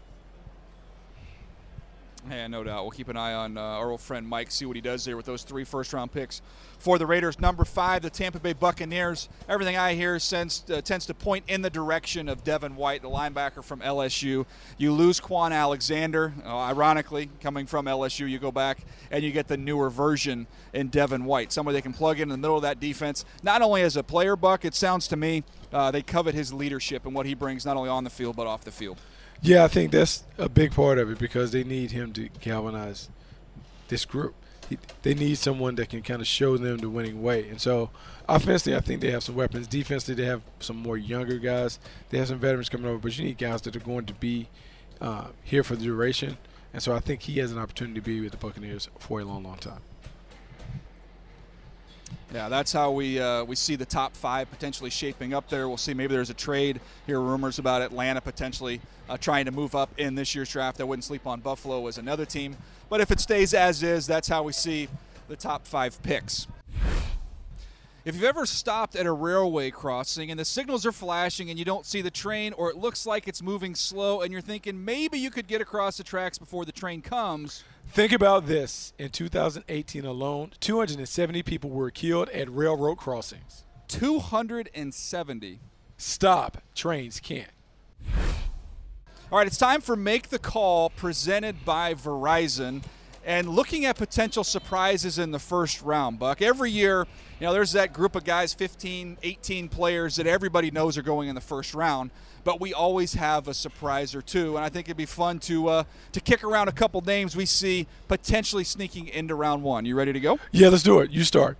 Yeah, 2.30 2.46
no 2.46 2.64
doubt. 2.64 2.84
We'll 2.84 2.90
keep 2.90 3.08
an 3.08 3.16
eye 3.16 3.34
on 3.34 3.58
uh, 3.58 3.60
our 3.60 3.90
old 3.90 4.00
friend 4.00 4.26
Mike, 4.26 4.50
see 4.50 4.64
what 4.64 4.76
he 4.76 4.82
does 4.82 5.04
there 5.04 5.16
with 5.16 5.26
those 5.26 5.42
three 5.42 5.64
first 5.64 5.92
round 5.92 6.10
picks 6.10 6.40
for 6.78 6.98
the 6.98 7.06
Raiders. 7.06 7.38
Number 7.38 7.64
five, 7.64 8.02
the 8.02 8.08
Tampa 8.08 8.38
Bay 8.40 8.54
Buccaneers. 8.54 9.28
Everything 9.48 9.76
I 9.76 9.94
hear 9.94 10.18
sends, 10.18 10.64
uh, 10.70 10.80
tends 10.80 11.04
to 11.06 11.14
point 11.14 11.44
in 11.48 11.60
the 11.60 11.68
direction 11.68 12.28
of 12.28 12.42
Devin 12.42 12.76
White, 12.76 13.02
the 13.02 13.10
linebacker 13.10 13.62
from 13.62 13.80
LSU. 13.80 14.46
You 14.78 14.92
lose 14.92 15.20
Kwon 15.20 15.52
Alexander, 15.52 16.32
uh, 16.44 16.56
ironically, 16.56 17.28
coming 17.40 17.66
from 17.66 17.86
LSU, 17.86 18.28
you 18.28 18.38
go 18.38 18.52
back 18.52 18.78
and 19.10 19.22
you 19.22 19.30
get 19.30 19.46
the 19.46 19.56
newer 19.56 19.90
version 19.90 20.46
in 20.72 20.88
Devin 20.88 21.26
White, 21.26 21.52
somebody 21.52 21.76
they 21.76 21.82
can 21.82 21.92
plug 21.92 22.20
in, 22.20 22.24
in 22.24 22.28
the 22.30 22.38
middle 22.38 22.56
of 22.56 22.62
that 22.62 22.80
defense. 22.80 23.24
Not 23.42 23.60
only 23.60 23.82
as 23.82 23.96
a 23.96 24.02
player, 24.02 24.34
Buck, 24.34 24.64
it 24.64 24.74
sounds 24.74 25.08
to 25.08 25.16
me 25.16 25.44
uh, 25.72 25.90
they 25.90 26.02
covet 26.02 26.34
his 26.34 26.52
leadership 26.52 27.04
and 27.04 27.14
what 27.14 27.26
he 27.26 27.34
brings 27.34 27.66
not 27.66 27.76
only 27.76 27.90
on 27.90 28.04
the 28.04 28.10
field 28.10 28.36
but 28.36 28.46
off 28.46 28.64
the 28.64 28.70
field. 28.70 28.98
Yeah, 29.42 29.64
I 29.64 29.68
think 29.68 29.92
that's 29.92 30.24
a 30.38 30.48
big 30.48 30.72
part 30.72 30.98
of 30.98 31.10
it 31.10 31.18
because 31.18 31.50
they 31.50 31.64
need 31.64 31.90
him 31.90 32.12
to 32.14 32.28
galvanize 32.40 33.08
this 33.88 34.04
group. 34.04 34.34
He, 34.68 34.78
they 35.02 35.12
need 35.14 35.36
someone 35.36 35.74
that 35.74 35.90
can 35.90 36.00
kind 36.02 36.22
of 36.22 36.26
show 36.26 36.56
them 36.56 36.78
the 36.78 36.88
winning 36.88 37.22
way. 37.22 37.48
And 37.50 37.60
so, 37.60 37.90
offensively, 38.26 38.74
I 38.74 38.80
think 38.80 39.02
they 39.02 39.10
have 39.10 39.22
some 39.22 39.34
weapons. 39.34 39.66
Defensively, 39.66 40.22
they 40.22 40.28
have 40.28 40.40
some 40.60 40.76
more 40.76 40.96
younger 40.96 41.38
guys. 41.38 41.78
They 42.08 42.16
have 42.18 42.28
some 42.28 42.38
veterans 42.38 42.70
coming 42.70 42.86
over, 42.86 42.98
but 42.98 43.18
you 43.18 43.24
need 43.26 43.36
guys 43.36 43.60
that 43.62 43.76
are 43.76 43.80
going 43.80 44.06
to 44.06 44.14
be 44.14 44.48
uh, 45.02 45.26
here 45.42 45.62
for 45.62 45.76
the 45.76 45.84
duration. 45.84 46.38
And 46.72 46.82
so, 46.82 46.94
I 46.94 47.00
think 47.00 47.22
he 47.22 47.38
has 47.40 47.52
an 47.52 47.58
opportunity 47.58 48.00
to 48.00 48.04
be 48.04 48.20
with 48.22 48.32
the 48.32 48.38
Buccaneers 48.38 48.88
for 48.98 49.20
a 49.20 49.24
long, 49.24 49.44
long 49.44 49.58
time. 49.58 49.80
Yeah, 52.34 52.48
that's 52.48 52.72
how 52.72 52.90
we 52.90 53.20
uh, 53.20 53.44
we 53.44 53.54
see 53.54 53.76
the 53.76 53.86
top 53.86 54.16
five 54.16 54.50
potentially 54.50 54.90
shaping 54.90 55.34
up 55.34 55.48
there. 55.48 55.68
We'll 55.68 55.76
see. 55.76 55.94
Maybe 55.94 56.16
there's 56.16 56.30
a 56.30 56.34
trade. 56.34 56.80
Hear 57.06 57.20
rumors 57.20 57.60
about 57.60 57.80
Atlanta 57.80 58.20
potentially 58.20 58.80
uh, 59.08 59.16
trying 59.16 59.44
to 59.44 59.52
move 59.52 59.76
up 59.76 59.88
in 59.98 60.16
this 60.16 60.34
year's 60.34 60.50
draft. 60.50 60.80
I 60.80 60.84
wouldn't 60.84 61.04
sleep 61.04 61.28
on 61.28 61.38
Buffalo 61.38 61.86
as 61.86 61.96
another 61.96 62.26
team. 62.26 62.56
But 62.88 63.00
if 63.00 63.12
it 63.12 63.20
stays 63.20 63.54
as 63.54 63.84
is, 63.84 64.08
that's 64.08 64.26
how 64.26 64.42
we 64.42 64.52
see 64.52 64.88
the 65.28 65.36
top 65.36 65.64
five 65.64 66.02
picks. 66.02 66.48
If 68.04 68.14
you've 68.14 68.24
ever 68.24 68.44
stopped 68.44 68.96
at 68.96 69.06
a 69.06 69.12
railway 69.12 69.70
crossing 69.70 70.30
and 70.30 70.38
the 70.38 70.44
signals 70.44 70.84
are 70.84 70.92
flashing 70.92 71.48
and 71.48 71.58
you 71.58 71.64
don't 71.64 71.86
see 71.86 72.02
the 72.02 72.10
train 72.10 72.52
or 72.52 72.68
it 72.68 72.76
looks 72.76 73.06
like 73.06 73.26
it's 73.26 73.42
moving 73.42 73.74
slow 73.74 74.20
and 74.20 74.30
you're 74.30 74.42
thinking 74.42 74.84
maybe 74.84 75.18
you 75.18 75.30
could 75.30 75.46
get 75.46 75.62
across 75.62 75.96
the 75.96 76.04
tracks 76.04 76.36
before 76.36 76.66
the 76.66 76.72
train 76.72 77.00
comes. 77.00 77.64
Think 77.88 78.12
about 78.12 78.44
this. 78.44 78.92
In 78.98 79.08
2018 79.08 80.04
alone, 80.04 80.52
270 80.60 81.42
people 81.44 81.70
were 81.70 81.90
killed 81.90 82.28
at 82.28 82.50
railroad 82.50 82.96
crossings. 82.96 83.64
270. 83.88 85.60
Stop. 85.96 86.58
Trains 86.74 87.20
can't. 87.20 87.48
All 89.32 89.38
right, 89.38 89.46
it's 89.46 89.56
time 89.56 89.80
for 89.80 89.96
Make 89.96 90.28
the 90.28 90.38
Call 90.38 90.90
presented 90.90 91.64
by 91.64 91.94
Verizon 91.94 92.82
and 93.26 93.48
looking 93.48 93.84
at 93.86 93.96
potential 93.96 94.44
surprises 94.44 95.18
in 95.18 95.30
the 95.30 95.38
first 95.38 95.82
round, 95.82 96.18
Buck. 96.18 96.42
Every 96.42 96.70
year, 96.70 97.06
you 97.40 97.46
know, 97.46 97.52
there's 97.52 97.72
that 97.72 97.92
group 97.92 98.16
of 98.16 98.24
guys, 98.24 98.52
15, 98.52 99.18
18 99.22 99.68
players 99.68 100.16
that 100.16 100.26
everybody 100.26 100.70
knows 100.70 100.98
are 100.98 101.02
going 101.02 101.28
in 101.28 101.34
the 101.34 101.40
first 101.40 101.74
round, 101.74 102.10
but 102.44 102.60
we 102.60 102.74
always 102.74 103.14
have 103.14 103.48
a 103.48 103.54
surprise 103.54 104.14
or 104.14 104.22
two, 104.22 104.56
and 104.56 104.64
I 104.64 104.68
think 104.68 104.88
it'd 104.88 104.96
be 104.96 105.06
fun 105.06 105.38
to 105.40 105.68
uh, 105.68 105.84
to 106.12 106.20
kick 106.20 106.44
around 106.44 106.68
a 106.68 106.72
couple 106.72 107.00
names 107.00 107.34
we 107.34 107.46
see 107.46 107.86
potentially 108.08 108.64
sneaking 108.64 109.08
into 109.08 109.34
round 109.34 109.62
one. 109.62 109.86
You 109.86 109.96
ready 109.96 110.12
to 110.12 110.20
go? 110.20 110.38
Yeah, 110.52 110.68
let's 110.68 110.82
do 110.82 111.00
it. 111.00 111.10
You 111.10 111.24
start. 111.24 111.56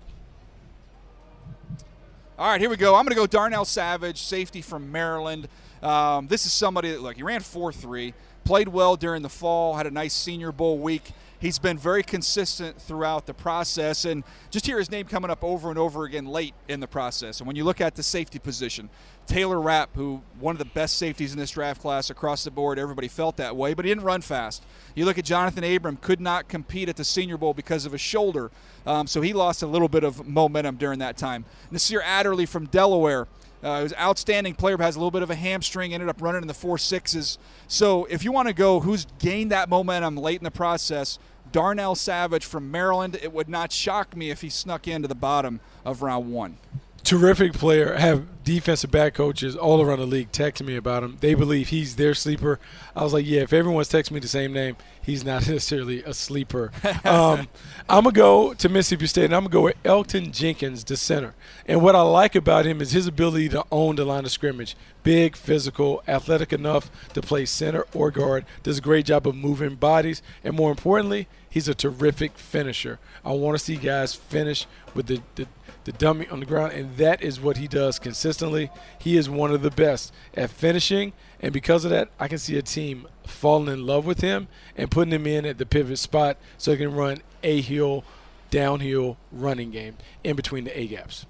All 2.37 2.49
right, 2.49 2.59
here 2.59 2.69
we 2.69 2.75
go. 2.75 2.95
I'm 2.95 3.05
going 3.05 3.15
to 3.15 3.15
go 3.15 3.25
Darnell 3.25 3.63
Savage, 3.63 4.21
safety 4.21 4.61
from 4.61 4.91
Maryland. 4.91 5.47
Um, 5.81 6.27
this 6.27 6.45
is 6.45 6.51
somebody 6.53 6.91
that, 6.91 7.01
look, 7.01 7.15
he 7.15 7.23
ran 7.23 7.39
4 7.39 7.71
3, 7.71 8.13
played 8.43 8.67
well 8.67 8.97
during 8.97 9.21
the 9.21 9.29
fall, 9.29 9.75
had 9.75 9.87
a 9.87 9.91
nice 9.91 10.13
Senior 10.13 10.51
Bowl 10.51 10.77
week 10.77 11.13
he's 11.39 11.59
been 11.59 11.77
very 11.77 12.03
consistent 12.03 12.81
throughout 12.81 13.25
the 13.25 13.33
process 13.33 14.05
and 14.05 14.23
just 14.51 14.65
hear 14.65 14.77
his 14.77 14.91
name 14.91 15.05
coming 15.05 15.31
up 15.31 15.43
over 15.43 15.69
and 15.69 15.79
over 15.79 16.05
again 16.05 16.25
late 16.25 16.53
in 16.67 16.79
the 16.79 16.87
process. 16.87 17.39
And 17.39 17.47
when 17.47 17.55
you 17.55 17.63
look 17.63 17.81
at 17.81 17.95
the 17.95 18.03
safety 18.03 18.39
position, 18.39 18.89
Taylor 19.27 19.59
Rapp, 19.59 19.95
who 19.95 20.21
one 20.39 20.53
of 20.53 20.59
the 20.59 20.65
best 20.65 20.97
safeties 20.97 21.33
in 21.33 21.39
this 21.39 21.51
draft 21.51 21.81
class 21.81 22.09
across 22.09 22.43
the 22.43 22.51
board, 22.51 22.77
everybody 22.77 23.07
felt 23.07 23.37
that 23.37 23.55
way, 23.55 23.73
but 23.73 23.85
he 23.85 23.91
didn't 23.91 24.03
run 24.03 24.21
fast. 24.21 24.63
You 24.93 25.05
look 25.05 25.17
at 25.17 25.25
Johnathan 25.25 25.75
Abram, 25.75 25.97
could 25.97 26.21
not 26.21 26.47
compete 26.47 26.89
at 26.89 26.95
the 26.95 27.03
Senior 27.03 27.37
Bowl 27.37 27.53
because 27.53 27.85
of 27.85 27.93
a 27.93 27.97
shoulder, 27.97 28.51
um, 28.85 29.07
so 29.07 29.21
he 29.21 29.33
lost 29.33 29.63
a 29.63 29.67
little 29.67 29.89
bit 29.89 30.03
of 30.03 30.27
momentum 30.27 30.75
during 30.75 30.99
that 30.99 31.17
time. 31.17 31.45
Nasir 31.71 32.01
Adderley 32.03 32.45
from 32.45 32.65
Delaware. 32.67 33.27
Uh, 33.63 33.77
he 33.77 33.83
was 33.83 33.91
an 33.93 33.99
outstanding 33.99 34.53
player, 34.53 34.77
but 34.77 34.83
has 34.83 34.95
a 34.95 34.99
little 34.99 35.11
bit 35.11 35.23
of 35.23 35.29
a 35.29 35.35
hamstring. 35.35 35.93
Ended 35.93 36.09
up 36.09 36.21
running 36.21 36.41
in 36.41 36.47
the 36.47 36.53
four 36.53 36.77
sixes. 36.77 37.37
So 37.67 38.05
if 38.05 38.23
you 38.23 38.31
want 38.31 38.47
to 38.47 38.53
go, 38.53 38.79
who's 38.79 39.07
gained 39.19 39.51
that 39.51 39.69
momentum 39.69 40.17
late 40.17 40.39
in 40.39 40.43
the 40.43 40.51
process? 40.51 41.17
Darnell 41.51 41.95
Savage 41.95 42.45
from 42.45 42.69
Maryland. 42.69 43.17
It 43.21 43.31
would 43.31 43.49
not 43.49 43.71
shock 43.71 44.15
me 44.15 44.29
if 44.29 44.41
he 44.41 44.49
snuck 44.49 44.87
into 44.87 45.07
the 45.07 45.15
bottom 45.15 45.59
of 45.85 46.01
round 46.01 46.31
one. 46.31 46.57
Terrific 47.05 47.53
player. 47.53 47.93
Have 47.93 48.43
defensive 48.43 48.89
back 48.89 49.13
coaches 49.13 49.55
all 49.55 49.79
around 49.79 49.99
the 49.99 50.07
league 50.07 50.31
texting 50.31 50.65
me 50.65 50.75
about 50.75 51.03
him. 51.03 51.17
They 51.21 51.35
believe 51.35 51.67
he's 51.67 51.97
their 51.97 52.15
sleeper. 52.15 52.59
I 52.95 53.03
was 53.03 53.13
like, 53.13 53.27
yeah, 53.27 53.41
if 53.41 53.53
everyone's 53.53 53.89
texting 53.89 54.13
me 54.13 54.21
the 54.21 54.27
same 54.27 54.51
name, 54.51 54.75
he's 55.03 55.23
not 55.23 55.41
necessarily 55.47 56.01
a 56.01 56.15
sleeper. 56.15 56.71
um, 57.03 57.47
I'm 57.87 58.05
going 58.05 58.15
to 58.15 58.19
go 58.19 58.53
to 58.55 58.69
Mississippi 58.69 59.05
State, 59.05 59.25
and 59.25 59.35
I'm 59.35 59.43
going 59.43 59.51
to 59.51 59.53
go 59.53 59.61
with 59.61 59.83
Elgton 59.83 60.31
Jenkins, 60.31 60.83
the 60.83 60.97
center. 60.97 61.35
And 61.67 61.83
what 61.83 61.95
I 61.95 62.01
like 62.01 62.33
about 62.33 62.65
him 62.65 62.81
is 62.81 62.91
his 62.91 63.05
ability 63.05 63.49
to 63.49 63.63
own 63.71 63.97
the 63.97 64.05
line 64.05 64.25
of 64.25 64.31
scrimmage. 64.31 64.75
Big, 65.03 65.35
physical, 65.35 66.01
athletic 66.07 66.51
enough 66.51 66.89
to 67.13 67.21
play 67.21 67.45
center 67.45 67.85
or 67.93 68.09
guard. 68.09 68.45
Does 68.63 68.79
a 68.79 68.81
great 68.81 69.05
job 69.05 69.27
of 69.27 69.35
moving 69.35 69.75
bodies. 69.75 70.23
And 70.43 70.55
more 70.55 70.71
importantly, 70.71 71.27
he's 71.47 71.67
a 71.67 71.75
terrific 71.75 72.39
finisher. 72.39 72.97
I 73.23 73.33
want 73.33 73.59
to 73.59 73.63
see 73.63 73.75
guys 73.75 74.15
finish 74.15 74.65
with 74.95 75.05
the, 75.05 75.21
the– 75.35 75.47
the 75.85 75.91
dummy 75.93 76.27
on 76.27 76.41
the 76.41 76.45
ground, 76.45 76.73
and 76.73 76.97
that 76.97 77.21
is 77.21 77.39
what 77.39 77.57
he 77.57 77.67
does 77.67 77.99
consistently. 77.99 78.69
He 78.99 79.17
is 79.17 79.29
one 79.29 79.51
of 79.51 79.61
the 79.61 79.71
best 79.71 80.11
at 80.35 80.49
finishing, 80.49 81.13
and 81.39 81.53
because 81.53 81.85
of 81.85 81.91
that, 81.91 82.09
I 82.19 82.27
can 82.27 82.39
see 82.39 82.57
a 82.57 82.61
team 82.61 83.07
falling 83.25 83.71
in 83.71 83.85
love 83.85 84.05
with 84.05 84.21
him 84.21 84.47
and 84.75 84.91
putting 84.91 85.13
him 85.13 85.25
in 85.25 85.45
at 85.45 85.57
the 85.57 85.65
pivot 85.65 85.99
spot 85.99 86.37
so 86.57 86.71
he 86.71 86.77
can 86.77 86.93
run 86.93 87.21
a 87.43 87.61
hill, 87.61 88.03
downhill 88.49 89.17
running 89.31 89.71
game 89.71 89.97
in 90.23 90.35
between 90.35 90.65
the 90.65 90.77
A 90.77 90.87
gaps. 90.87 91.25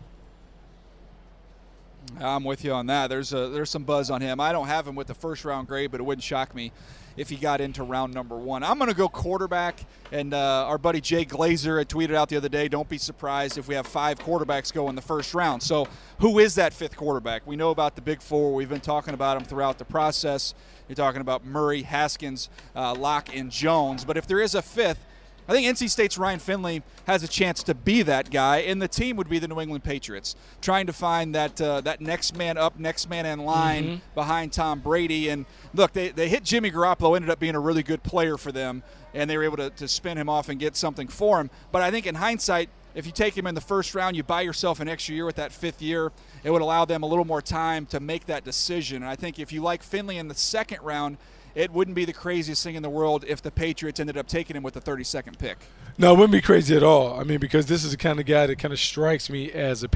I'm 2.20 2.44
with 2.44 2.64
you 2.64 2.72
on 2.74 2.88
that. 2.88 3.08
There's 3.08 3.34
a, 3.34 3.50
there's 3.50 3.70
some 3.70 3.84
buzz 3.84 4.10
on 4.10 4.22
him. 4.22 4.40
I 4.40 4.52
don't 4.52 4.68
have 4.68 4.88
him 4.88 4.96
with 4.96 5.08
the 5.08 5.14
first 5.14 5.46
round 5.46 5.68
grade, 5.68 5.92
but 5.92 6.00
it 6.00 6.04
wouldn't 6.04 6.24
shock 6.24 6.56
me 6.56 6.72
if 7.18 7.30
he 7.30 7.36
got 7.36 7.62
into 7.62 7.84
round 7.84 8.14
number 8.14 8.36
one. 8.36 8.64
I'm 8.64 8.78
going 8.78 8.90
to 8.90 8.96
go 8.96 9.08
quarterback, 9.08 9.86
and 10.12 10.34
uh, 10.34 10.66
our 10.68 10.78
buddy 10.78 11.00
Jay 11.02 11.26
Glazer 11.26 11.78
had 11.78 11.88
tweeted 11.88 12.14
out 12.14 12.30
the 12.30 12.38
other 12.38 12.50
day, 12.50 12.68
don't 12.68 12.90
be 12.90 12.98
surprised 12.98 13.58
if 13.58 13.68
we 13.68 13.76
have 13.76 13.88
five 13.88 14.20
quarterbacks 14.20 14.74
go 14.74 14.90
in 14.90 14.96
the 14.96 15.02
first 15.02 15.34
round. 15.34 15.64
So 15.64 15.88
who 16.20 16.40
is 16.40 16.56
that 16.56 16.74
fifth 16.74 16.98
quarterback? 16.98 17.48
We 17.48 17.56
know 17.56 17.72
about 17.72 17.96
the 17.96 18.02
big 18.02 18.22
four. 18.22 18.54
We've 18.54 18.70
been 18.70 18.82
talking 18.82 19.14
about 19.14 19.38
them 19.38 19.46
throughout 19.48 19.78
the 19.78 19.86
process. 19.86 20.54
You're 20.88 20.96
talking 20.96 21.22
about 21.22 21.46
Murray, 21.46 21.84
Haskins, 21.84 22.50
uh, 22.76 22.94
Lock, 22.96 23.36
and 23.36 23.50
Jones. 23.50 24.04
But 24.04 24.18
if 24.18 24.28
there 24.28 24.42
is 24.42 24.54
a 24.54 24.62
fifth, 24.62 25.00
I 25.48 25.54
think 25.54 25.68
NC 25.68 25.90
State's 25.90 26.18
Ryan 26.18 26.40
Finley 26.40 26.82
has 27.06 27.24
a 27.24 27.28
chance 27.28 27.62
to 27.64 27.76
be 27.76 28.02
that 28.02 28.32
guy, 28.32 28.58
and 28.58 28.82
the 28.82 28.88
team 28.88 29.16
would 29.18 29.30
be 29.30 29.38
the 29.38 29.48
New 29.48 29.62
England 29.62 29.84
Patriots, 29.84 30.36
trying 30.62 30.88
to 30.88 30.94
find 30.94 31.36
that 31.36 31.62
uh, 31.62 31.82
that 31.82 32.02
next 32.02 32.36
man 32.36 32.58
up, 32.58 32.80
next 32.80 33.10
man 33.10 33.26
in 33.26 33.40
line 33.40 33.84
mm-hmm. 33.84 34.14
behind 34.16 34.54
Tom 34.54 34.80
Brady. 34.80 35.30
And 35.30 35.46
look, 35.74 35.94
they, 35.94 36.10
they 36.10 36.30
hit 36.30 36.44
Jimmy 36.44 36.72
Garoppolo, 36.72 37.16
ended 37.16 37.30
up 37.30 37.40
being 37.40 37.56
a 37.56 37.60
really 37.60 37.84
good 37.84 38.02
player 38.02 38.38
for 38.38 38.52
them, 38.52 38.82
and 39.14 39.30
they 39.30 39.38
were 39.38 39.44
able 39.44 39.58
to, 39.58 39.70
to 39.70 39.88
spin 39.88 40.18
him 40.18 40.30
off 40.30 40.50
and 40.50 40.60
get 40.60 40.76
something 40.76 41.08
for 41.08 41.40
him. 41.40 41.52
But 41.72 41.84
I 41.84 41.92
think 41.92 42.08
in 42.08 42.16
hindsight, 42.16 42.70
if 42.96 43.06
you 43.06 43.12
take 43.12 43.38
him 43.38 43.46
in 43.46 43.54
the 43.54 43.62
first 43.62 43.94
round, 43.94 44.16
you 44.16 44.24
buy 44.24 44.42
yourself 44.42 44.80
an 44.80 44.88
extra 44.88 45.14
year 45.14 45.26
with 45.26 45.36
that 45.36 45.52
fifth 45.52 45.82
year. 45.82 46.12
It 46.44 46.50
would 46.50 46.62
allow 46.62 46.86
them 46.86 47.04
a 47.04 47.06
little 47.06 47.26
more 47.26 47.42
time 47.42 47.86
to 47.88 48.00
make 48.00 48.26
that 48.28 48.46
decision. 48.46 49.04
And 49.04 49.12
I 49.12 49.16
think 49.16 49.38
if 49.38 49.52
you 49.52 49.62
like 49.62 49.84
Finley 49.84 50.18
in 50.18 50.28
the 50.30 50.36
second 50.36 50.82
round, 50.82 51.18
it 51.56 51.72
wouldn't 51.72 51.96
be 51.96 52.06
the 52.06 52.14
craziest 52.14 52.64
thing 52.64 52.76
in 52.76 52.84
the 52.84 52.90
world 52.90 53.24
if 53.28 53.42
the 53.42 53.50
Patriots 53.50 54.00
ended 54.00 54.18
up 54.18 54.28
taking 54.28 54.56
him 54.56 54.64
with 54.64 54.74
the 54.74 54.82
32nd 54.82 55.40
pick. 55.40 55.58
No, 55.98 56.14
it 56.14 56.18
wouldn't 56.18 56.34
be 56.34 56.42
crazy 56.42 56.76
at 56.76 56.84
all. 56.84 57.20
I 57.20 57.24
mean, 57.24 57.40
because 57.40 57.66
this 57.66 57.86
is 57.86 57.92
the 57.92 57.98
kind 57.98 58.20
of 58.20 58.26
guy 58.26 58.46
that 58.46 58.60
kind 58.60 58.74
of 58.74 58.80
strikes 58.80 59.30
me 59.30 59.52
as 59.52 59.82
a 59.82 59.90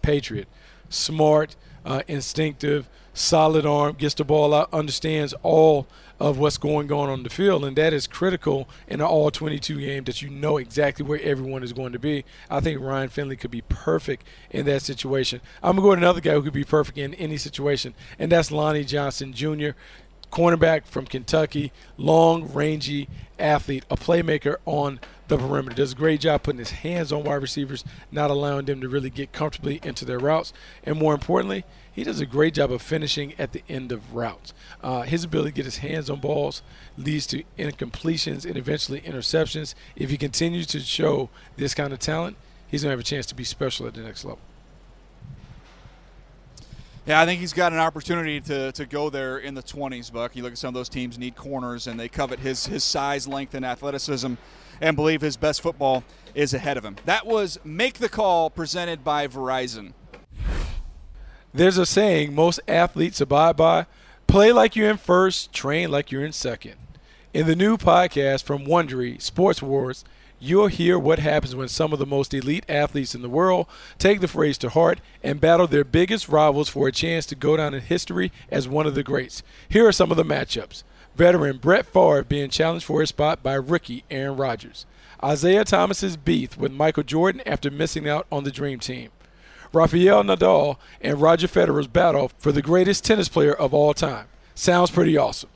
patriot. 0.00 0.48
Smart, 0.88 1.56
uh, 1.84 2.02
instinctive, 2.08 2.88
solid 3.12 3.66
arm, 3.66 3.94
gets 3.94 4.14
the 4.14 4.24
ball 4.24 4.54
out, 4.54 4.72
understands 4.72 5.34
all 5.42 5.86
of 6.18 6.38
what's 6.38 6.56
going 6.56 6.90
on 6.92 7.08
on 7.08 7.24
the 7.24 7.30
field, 7.30 7.64
and 7.64 7.76
that 7.76 7.92
is 7.92 8.06
critical 8.06 8.68
in 8.86 9.00
an 9.00 9.06
all 9.06 9.30
22 9.30 9.80
game 9.80 10.04
that 10.04 10.22
you 10.22 10.30
know 10.30 10.56
exactly 10.56 11.04
where 11.04 11.20
everyone 11.20 11.62
is 11.62 11.72
going 11.72 11.92
to 11.92 11.98
be. 11.98 12.24
I 12.48 12.60
think 12.60 12.80
Ryan 12.80 13.08
Finley 13.08 13.36
could 13.36 13.50
be 13.50 13.62
perfect 13.62 14.24
in 14.50 14.64
that 14.66 14.82
situation. 14.82 15.40
I'm 15.62 15.76
going 15.76 15.76
to 15.76 15.82
go 15.82 15.88
with 15.90 15.98
another 15.98 16.20
guy 16.20 16.32
who 16.32 16.42
could 16.42 16.52
be 16.52 16.64
perfect 16.64 16.96
in 16.96 17.14
any 17.14 17.36
situation, 17.36 17.94
and 18.18 18.30
that's 18.30 18.52
Lonnie 18.52 18.84
Johnson 18.84 19.32
Jr 19.32 19.70
cornerback 20.32 20.86
from 20.86 21.06
Kentucky, 21.06 21.70
long, 21.96 22.52
rangy 22.52 23.08
athlete, 23.38 23.84
a 23.90 23.96
playmaker 23.96 24.56
on 24.64 24.98
the 25.28 25.36
perimeter. 25.36 25.76
Does 25.76 25.92
a 25.92 25.96
great 25.96 26.20
job 26.20 26.42
putting 26.42 26.58
his 26.58 26.70
hands 26.70 27.12
on 27.12 27.24
wide 27.24 27.42
receivers, 27.42 27.84
not 28.10 28.30
allowing 28.30 28.64
them 28.64 28.80
to 28.80 28.88
really 28.88 29.10
get 29.10 29.32
comfortably 29.32 29.78
into 29.82 30.04
their 30.04 30.18
routes. 30.18 30.52
And 30.84 30.98
more 30.98 31.14
importantly, 31.14 31.64
he 31.92 32.04
does 32.04 32.20
a 32.20 32.26
great 32.26 32.54
job 32.54 32.72
of 32.72 32.80
finishing 32.80 33.34
at 33.38 33.52
the 33.52 33.62
end 33.68 33.92
of 33.92 34.14
routes. 34.14 34.54
Uh, 34.82 35.02
his 35.02 35.24
ability 35.24 35.50
to 35.50 35.56
get 35.56 35.64
his 35.66 35.78
hands 35.78 36.08
on 36.08 36.20
balls 36.20 36.62
leads 36.96 37.26
to 37.28 37.44
incompletions 37.58 38.46
and 38.46 38.56
eventually 38.56 39.00
interceptions. 39.02 39.74
If 39.94 40.10
he 40.10 40.16
continues 40.16 40.66
to 40.68 40.80
show 40.80 41.28
this 41.56 41.74
kind 41.74 41.92
of 41.92 41.98
talent, 41.98 42.36
he's 42.68 42.82
going 42.82 42.90
to 42.90 42.96
have 42.96 43.00
a 43.00 43.04
chance 43.04 43.26
to 43.26 43.34
be 43.34 43.44
special 43.44 43.86
at 43.86 43.94
the 43.94 44.02
next 44.02 44.24
level. 44.24 44.40
Yeah, 47.04 47.20
I 47.20 47.26
think 47.26 47.40
he's 47.40 47.52
got 47.52 47.72
an 47.72 47.80
opportunity 47.80 48.40
to, 48.42 48.70
to 48.72 48.86
go 48.86 49.10
there 49.10 49.38
in 49.38 49.54
the 49.54 49.62
20s, 49.62 50.12
Buck. 50.12 50.36
You 50.36 50.44
look 50.44 50.52
at 50.52 50.58
some 50.58 50.68
of 50.68 50.74
those 50.74 50.88
teams 50.88 51.18
need 51.18 51.34
corners, 51.34 51.88
and 51.88 51.98
they 51.98 52.08
covet 52.08 52.38
his, 52.38 52.66
his 52.66 52.84
size, 52.84 53.26
length, 53.26 53.54
and 53.54 53.66
athleticism 53.66 54.34
and 54.80 54.96
believe 54.96 55.20
his 55.20 55.36
best 55.36 55.62
football 55.62 56.04
is 56.34 56.54
ahead 56.54 56.76
of 56.76 56.84
him. 56.84 56.94
That 57.04 57.26
was 57.26 57.58
Make 57.64 57.94
the 57.94 58.08
Call 58.08 58.50
presented 58.50 59.02
by 59.02 59.26
Verizon. 59.26 59.94
There's 61.52 61.76
a 61.76 61.86
saying 61.86 62.36
most 62.36 62.60
athletes 62.68 63.20
abide 63.20 63.56
by 63.56 63.86
play 64.28 64.52
like 64.52 64.76
you're 64.76 64.88
in 64.88 64.96
first, 64.96 65.52
train 65.52 65.90
like 65.90 66.12
you're 66.12 66.24
in 66.24 66.32
second. 66.32 66.76
In 67.34 67.46
the 67.46 67.56
new 67.56 67.76
podcast 67.76 68.44
from 68.44 68.64
Wondery, 68.64 69.20
Sports 69.20 69.60
Wars, 69.60 70.04
You'll 70.44 70.66
hear 70.66 70.98
what 70.98 71.20
happens 71.20 71.54
when 71.54 71.68
some 71.68 71.92
of 71.92 72.00
the 72.00 72.04
most 72.04 72.34
elite 72.34 72.64
athletes 72.68 73.14
in 73.14 73.22
the 73.22 73.28
world 73.28 73.68
take 73.96 74.20
the 74.20 74.26
phrase 74.26 74.58
to 74.58 74.70
heart 74.70 75.00
and 75.22 75.40
battle 75.40 75.68
their 75.68 75.84
biggest 75.84 76.28
rivals 76.28 76.68
for 76.68 76.88
a 76.88 76.92
chance 76.92 77.26
to 77.26 77.36
go 77.36 77.56
down 77.56 77.74
in 77.74 77.80
history 77.80 78.32
as 78.50 78.66
one 78.66 78.84
of 78.84 78.96
the 78.96 79.04
greats. 79.04 79.44
Here 79.68 79.86
are 79.86 79.92
some 79.92 80.10
of 80.10 80.16
the 80.16 80.24
matchups. 80.24 80.82
Veteran 81.14 81.58
Brett 81.58 81.86
Favre 81.86 82.24
being 82.24 82.50
challenged 82.50 82.84
for 82.84 82.98
his 82.98 83.10
spot 83.10 83.44
by 83.44 83.54
rookie 83.54 84.02
Aaron 84.10 84.36
Rodgers. 84.36 84.84
Isaiah 85.22 85.64
Thomas's 85.64 86.16
beef 86.16 86.58
with 86.58 86.72
Michael 86.72 87.04
Jordan 87.04 87.42
after 87.46 87.70
missing 87.70 88.08
out 88.08 88.26
on 88.32 88.42
the 88.42 88.50
Dream 88.50 88.80
Team. 88.80 89.10
Rafael 89.72 90.24
Nadal 90.24 90.76
and 91.00 91.20
Roger 91.20 91.46
Federer's 91.46 91.86
battle 91.86 92.32
for 92.38 92.50
the 92.50 92.62
greatest 92.62 93.04
tennis 93.04 93.28
player 93.28 93.54
of 93.54 93.72
all 93.72 93.94
time. 93.94 94.26
Sounds 94.56 94.90
pretty 94.90 95.16
awesome. 95.16 95.50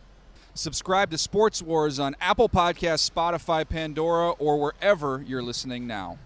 Subscribe 0.56 1.10
to 1.10 1.18
Sports 1.18 1.60
Wars 1.60 2.00
on 2.00 2.16
Apple 2.18 2.48
Podcasts, 2.48 3.10
Spotify, 3.10 3.68
Pandora, 3.68 4.30
or 4.32 4.58
wherever 4.58 5.22
you're 5.26 5.42
listening 5.42 5.86
now. 5.86 6.18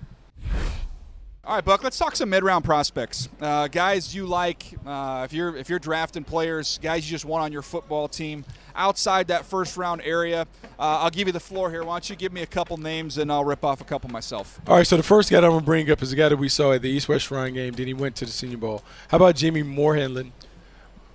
All 1.42 1.56
right, 1.56 1.64
Buck. 1.64 1.82
Let's 1.82 1.98
talk 1.98 2.14
some 2.14 2.30
mid-round 2.30 2.64
prospects. 2.64 3.28
Uh, 3.40 3.66
guys 3.66 4.14
you 4.14 4.26
like 4.26 4.66
uh, 4.86 5.22
if 5.24 5.32
you're 5.32 5.56
if 5.56 5.68
you're 5.68 5.80
drafting 5.80 6.22
players, 6.22 6.78
guys 6.80 7.10
you 7.10 7.14
just 7.14 7.24
want 7.24 7.42
on 7.42 7.50
your 7.50 7.62
football 7.62 8.06
team 8.06 8.44
outside 8.76 9.26
that 9.28 9.46
first 9.46 9.76
round 9.76 10.00
area. 10.04 10.42
Uh, 10.78 11.00
I'll 11.00 11.10
give 11.10 11.26
you 11.26 11.32
the 11.32 11.40
floor 11.40 11.68
here. 11.68 11.82
Why 11.82 11.94
don't 11.94 12.08
you 12.08 12.14
give 12.14 12.32
me 12.32 12.42
a 12.42 12.46
couple 12.46 12.76
names 12.76 13.18
and 13.18 13.32
I'll 13.32 13.44
rip 13.44 13.64
off 13.64 13.80
a 13.80 13.84
couple 13.84 14.10
myself. 14.10 14.60
All 14.68 14.76
right, 14.76 14.86
so 14.86 14.96
the 14.96 15.02
first 15.02 15.28
guy 15.28 15.38
I'm 15.38 15.42
gonna 15.42 15.60
bring 15.62 15.90
up 15.90 16.02
is 16.02 16.10
the 16.10 16.16
guy 16.16 16.28
that 16.28 16.36
we 16.36 16.48
saw 16.48 16.72
at 16.72 16.82
the 16.82 16.88
East 16.88 17.08
West 17.08 17.24
Shrine 17.24 17.54
game. 17.54 17.72
Then 17.72 17.88
he 17.88 17.94
went 17.94 18.14
to 18.16 18.26
the 18.26 18.30
Senior 18.30 18.58
Bowl. 18.58 18.84
How 19.08 19.16
about 19.16 19.34
Jimmy 19.34 19.64
Moreland? 19.64 20.30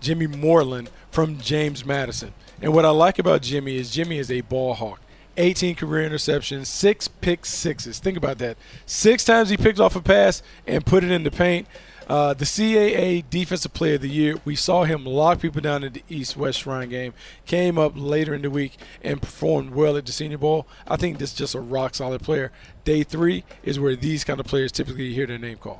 Jimmy 0.01 0.27
Moreland 0.27 0.89
from 1.11 1.39
James 1.39 1.85
Madison. 1.85 2.33
And 2.61 2.73
what 2.73 2.85
I 2.85 2.89
like 2.89 3.19
about 3.19 3.41
Jimmy 3.41 3.77
is 3.77 3.91
Jimmy 3.91 4.17
is 4.17 4.31
a 4.31 4.41
ball 4.41 4.73
hawk. 4.73 5.01
18 5.37 5.75
career 5.75 6.09
interceptions, 6.09 6.67
six 6.67 7.07
pick 7.07 7.45
sixes. 7.45 7.99
Think 7.99 8.17
about 8.17 8.37
that. 8.37 8.57
Six 8.85 9.25
times 9.25 9.49
he 9.49 9.57
picked 9.57 9.79
off 9.79 9.95
a 9.95 10.01
pass 10.01 10.41
and 10.65 10.85
put 10.85 11.03
it 11.03 11.11
in 11.11 11.23
the 11.23 11.31
paint. 11.31 11.67
Uh, 12.07 12.35
the 12.35 12.45
CAA 12.45 13.23
Defensive 13.29 13.73
Player 13.73 13.95
of 13.95 14.01
the 14.01 14.09
Year, 14.09 14.35
we 14.45 14.55
saw 14.55 14.83
him 14.83 15.05
lock 15.05 15.39
people 15.39 15.59
down 15.59 15.83
in 15.83 15.91
the 15.91 16.03
East 16.07 16.37
West 16.37 16.59
Shrine 16.59 16.87
game. 16.87 17.13
Came 17.47 17.79
up 17.79 17.93
later 17.95 18.33
in 18.33 18.43
the 18.43 18.49
week 18.49 18.77
and 19.03 19.19
performed 19.19 19.73
well 19.73 19.97
at 19.97 20.05
the 20.05 20.11
Senior 20.11 20.37
Bowl. 20.37 20.67
I 20.87 20.97
think 20.97 21.17
this 21.17 21.31
is 21.31 21.37
just 21.37 21.55
a 21.55 21.59
rock 21.59 21.95
solid 21.95 22.21
player. 22.21 22.51
Day 22.83 23.01
three 23.03 23.43
is 23.63 23.79
where 23.79 23.95
these 23.95 24.23
kind 24.23 24.39
of 24.39 24.45
players 24.45 24.71
typically 24.71 25.13
hear 25.13 25.25
their 25.25 25.39
name 25.39 25.57
called. 25.57 25.79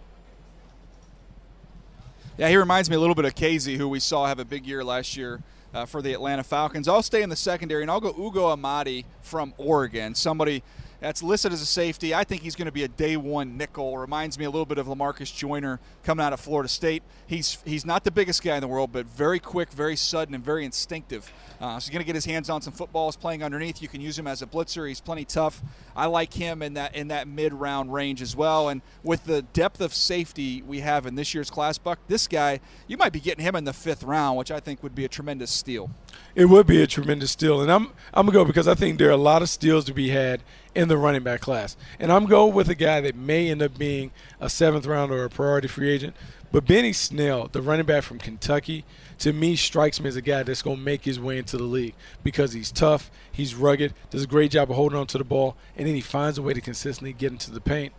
Yeah, 2.38 2.50
he 2.50 2.58
reminds 2.58 2.90
me 2.90 2.96
a 2.96 3.00
little 3.00 3.16
bit 3.16 3.26
of 3.26 3.36
Kazee, 3.36 3.78
who 3.78 3.88
we 3.88 4.00
saw 4.00 4.26
have 4.26 4.40
a 4.40 4.46
big 4.46 4.66
year 4.66 4.84
last 4.84 5.16
year 5.16 5.42
uh, 5.76 5.86
for 5.86 6.02
the 6.02 6.14
Atlanta 6.14 6.44
Falcons. 6.44 6.88
I'll 6.88 7.04
stay 7.04 7.22
in 7.22 7.30
the 7.30 7.36
secondary, 7.36 7.82
and 7.82 7.92
I'll 7.92 8.00
go 8.00 8.16
Ugo 8.18 8.56
Amadi 8.56 9.04
from 9.22 9.54
Oregon, 9.58 10.16
somebody 10.16 10.64
that's 11.00 11.22
listed 11.22 11.54
as 11.54 11.62
a 11.62 11.66
safety. 11.66 12.14
I 12.14 12.24
think 12.24 12.42
he's 12.42 12.56
going 12.56 12.68
to 12.68 12.72
be 12.72 12.84
a 12.84 12.88
day 12.88 13.18
one 13.18 13.58
nickel. 13.58 13.98
Reminds 13.98 14.40
me 14.40 14.46
a 14.46 14.50
little 14.50 14.66
bit 14.66 14.78
of 14.78 14.88
Lamarcus 14.88 15.34
Joyner 15.34 15.80
coming 16.04 16.26
out 16.26 16.34
of 16.34 16.40
Florida 16.40 16.70
State. 16.70 17.04
He's 17.28 17.58
he's 17.66 17.86
not 17.86 18.04
the 18.04 18.12
biggest 18.12 18.44
guy 18.44 18.56
in 18.56 18.62
the 18.62 18.68
world, 18.68 18.92
but 18.92 19.06
very 19.06 19.40
quick, 19.40 19.72
very 19.72 19.96
sudden, 19.96 20.34
and 20.34 20.44
very 20.44 20.66
instinctive. 20.66 21.32
Uh, 21.60 21.80
so 21.80 21.86
he's 21.86 21.90
going 21.90 22.02
to 22.02 22.06
get 22.06 22.16
his 22.16 22.26
hands 22.26 22.50
on 22.50 22.62
some 22.62 22.74
footballs 22.74 23.16
playing 23.16 23.44
underneath. 23.44 23.82
You 23.82 23.88
can 23.88 24.02
use 24.02 24.18
him 24.18 24.28
as 24.28 24.42
a 24.42 24.46
blitzer. 24.46 24.88
He's 24.88 25.02
plenty 25.02 25.26
tough. 25.26 25.62
I 25.96 26.08
like 26.08 26.34
him 26.34 26.62
in 26.62 26.74
that 26.76 26.96
in 26.96 27.10
that 27.10 27.28
mid 27.28 27.54
round 27.54 27.94
range 27.94 28.22
as 28.22 28.36
well. 28.36 28.70
And 28.70 28.82
with 29.04 29.26
the 29.26 29.42
depth 29.42 29.82
of 29.82 29.94
safety 29.94 30.62
we 30.62 30.80
have 30.80 31.06
in 31.06 31.16
this 31.16 31.34
year's 31.34 31.50
class, 31.50 31.78
Buck, 31.78 32.00
this 32.08 32.28
guy 32.28 32.60
you 32.88 32.98
might 32.98 33.14
be 33.14 33.20
getting 33.20 33.44
him 33.44 33.56
in 33.56 33.64
the 33.64 33.74
fifth 33.74 34.04
round, 34.04 34.38
which 34.38 34.52
I 34.52 34.60
think 34.60 34.84
would 34.84 34.96
be 34.96 35.06
a 35.06 35.10
tremendous 35.10 35.52
steal. 35.52 35.90
It 36.36 36.46
would 36.46 36.68
be 36.68 36.82
a 36.82 36.88
tremendous 36.88 37.32
steal, 37.32 37.62
and 37.62 37.72
I'm 37.72 37.88
I'm 38.14 38.26
gonna 38.26 38.32
go 38.32 38.46
because 38.46 38.68
I 38.68 38.76
think 38.76 38.98
there 38.98 39.08
are 39.08 39.12
a 39.12 39.18
lot 39.18 39.42
of 39.42 39.50
steals 39.50 39.86
to 39.86 39.94
be 39.94 40.10
had 40.10 40.42
in 40.74 40.88
the 40.88 40.98
running 40.98 41.24
back 41.24 41.42
class, 41.42 41.78
and 42.00 42.12
I'm 42.12 42.26
going 42.26 42.54
with 42.54 42.70
a 42.70 42.76
guy 42.76 43.02
that 43.02 43.16
may 43.16 43.50
end 43.50 43.62
up 43.62 43.78
being 43.78 44.12
a 44.40 44.50
seventh 44.50 44.86
round 44.86 45.12
or 45.12 45.24
a 45.24 45.30
priority 45.30 45.68
free 45.68 45.90
agent. 45.90 46.16
But 46.52 46.66
Benny 46.66 46.94
Snell, 46.94 47.50
the 47.52 47.62
running 47.62 47.86
back 47.86 48.04
from 48.04 48.18
Kentucky, 48.18 48.86
to 49.20 49.34
me 49.34 49.56
strikes 49.56 50.00
me 50.00 50.08
as 50.08 50.16
a 50.16 50.22
guy 50.22 50.44
that's 50.44 50.62
going 50.62 50.78
to 50.78 50.82
make 50.82 51.04
his 51.04 51.20
way 51.20 51.38
into 51.38 51.58
the 51.58 51.64
league 51.64 51.96
because 52.24 52.54
he's 52.54 52.72
tough, 52.72 53.12
he's 53.32 53.56
rugged, 53.56 53.94
does 54.10 54.24
a 54.24 54.28
great 54.28 54.52
job 54.52 54.70
of 54.70 54.78
holding 54.78 54.98
on 54.98 55.08
to 55.08 55.18
the 55.18 55.24
ball, 55.24 55.58
and 55.76 55.88
then 55.88 55.96
he 55.96 56.02
finds 56.02 56.38
a 56.38 56.42
way 56.42 56.54
to 56.54 56.62
consistently 56.62 57.12
get 57.12 57.32
into 57.34 57.52
the 57.52 57.60
paint. 57.60 57.94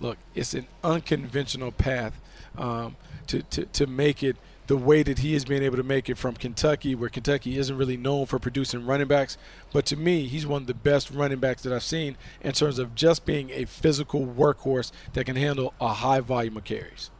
Look, 0.00 0.18
it's 0.34 0.52
an 0.54 0.66
unconventional 0.82 1.72
path 1.72 2.20
um, 2.58 2.96
to, 3.28 3.42
to, 3.42 3.64
to 3.64 3.86
make 3.86 4.22
it 4.22 4.36
the 4.66 4.76
way 4.76 5.02
that 5.02 5.18
he 5.18 5.34
has 5.34 5.44
been 5.44 5.62
able 5.62 5.76
to 5.76 5.82
make 5.82 6.08
it 6.08 6.16
from 6.16 6.34
Kentucky, 6.34 6.94
where 6.94 7.10
Kentucky 7.10 7.58
isn't 7.58 7.76
really 7.76 7.96
known 7.96 8.26
for 8.26 8.38
producing 8.38 8.86
running 8.86 9.06
backs. 9.06 9.36
But 9.72 9.84
to 9.86 9.96
me, 9.96 10.26
he's 10.26 10.46
one 10.46 10.62
of 10.62 10.66
the 10.66 10.74
best 10.74 11.10
running 11.10 11.38
backs 11.38 11.62
that 11.62 11.72
I've 11.72 11.82
seen 11.82 12.16
in 12.40 12.52
terms 12.52 12.78
of 12.78 12.94
just 12.94 13.26
being 13.26 13.50
a 13.50 13.66
physical 13.66 14.26
workhorse 14.26 14.90
that 15.12 15.26
can 15.26 15.36
handle 15.36 15.74
a 15.80 15.88
high 15.88 16.20
volume 16.20 16.56
of 16.56 16.64
carries. 16.64 17.10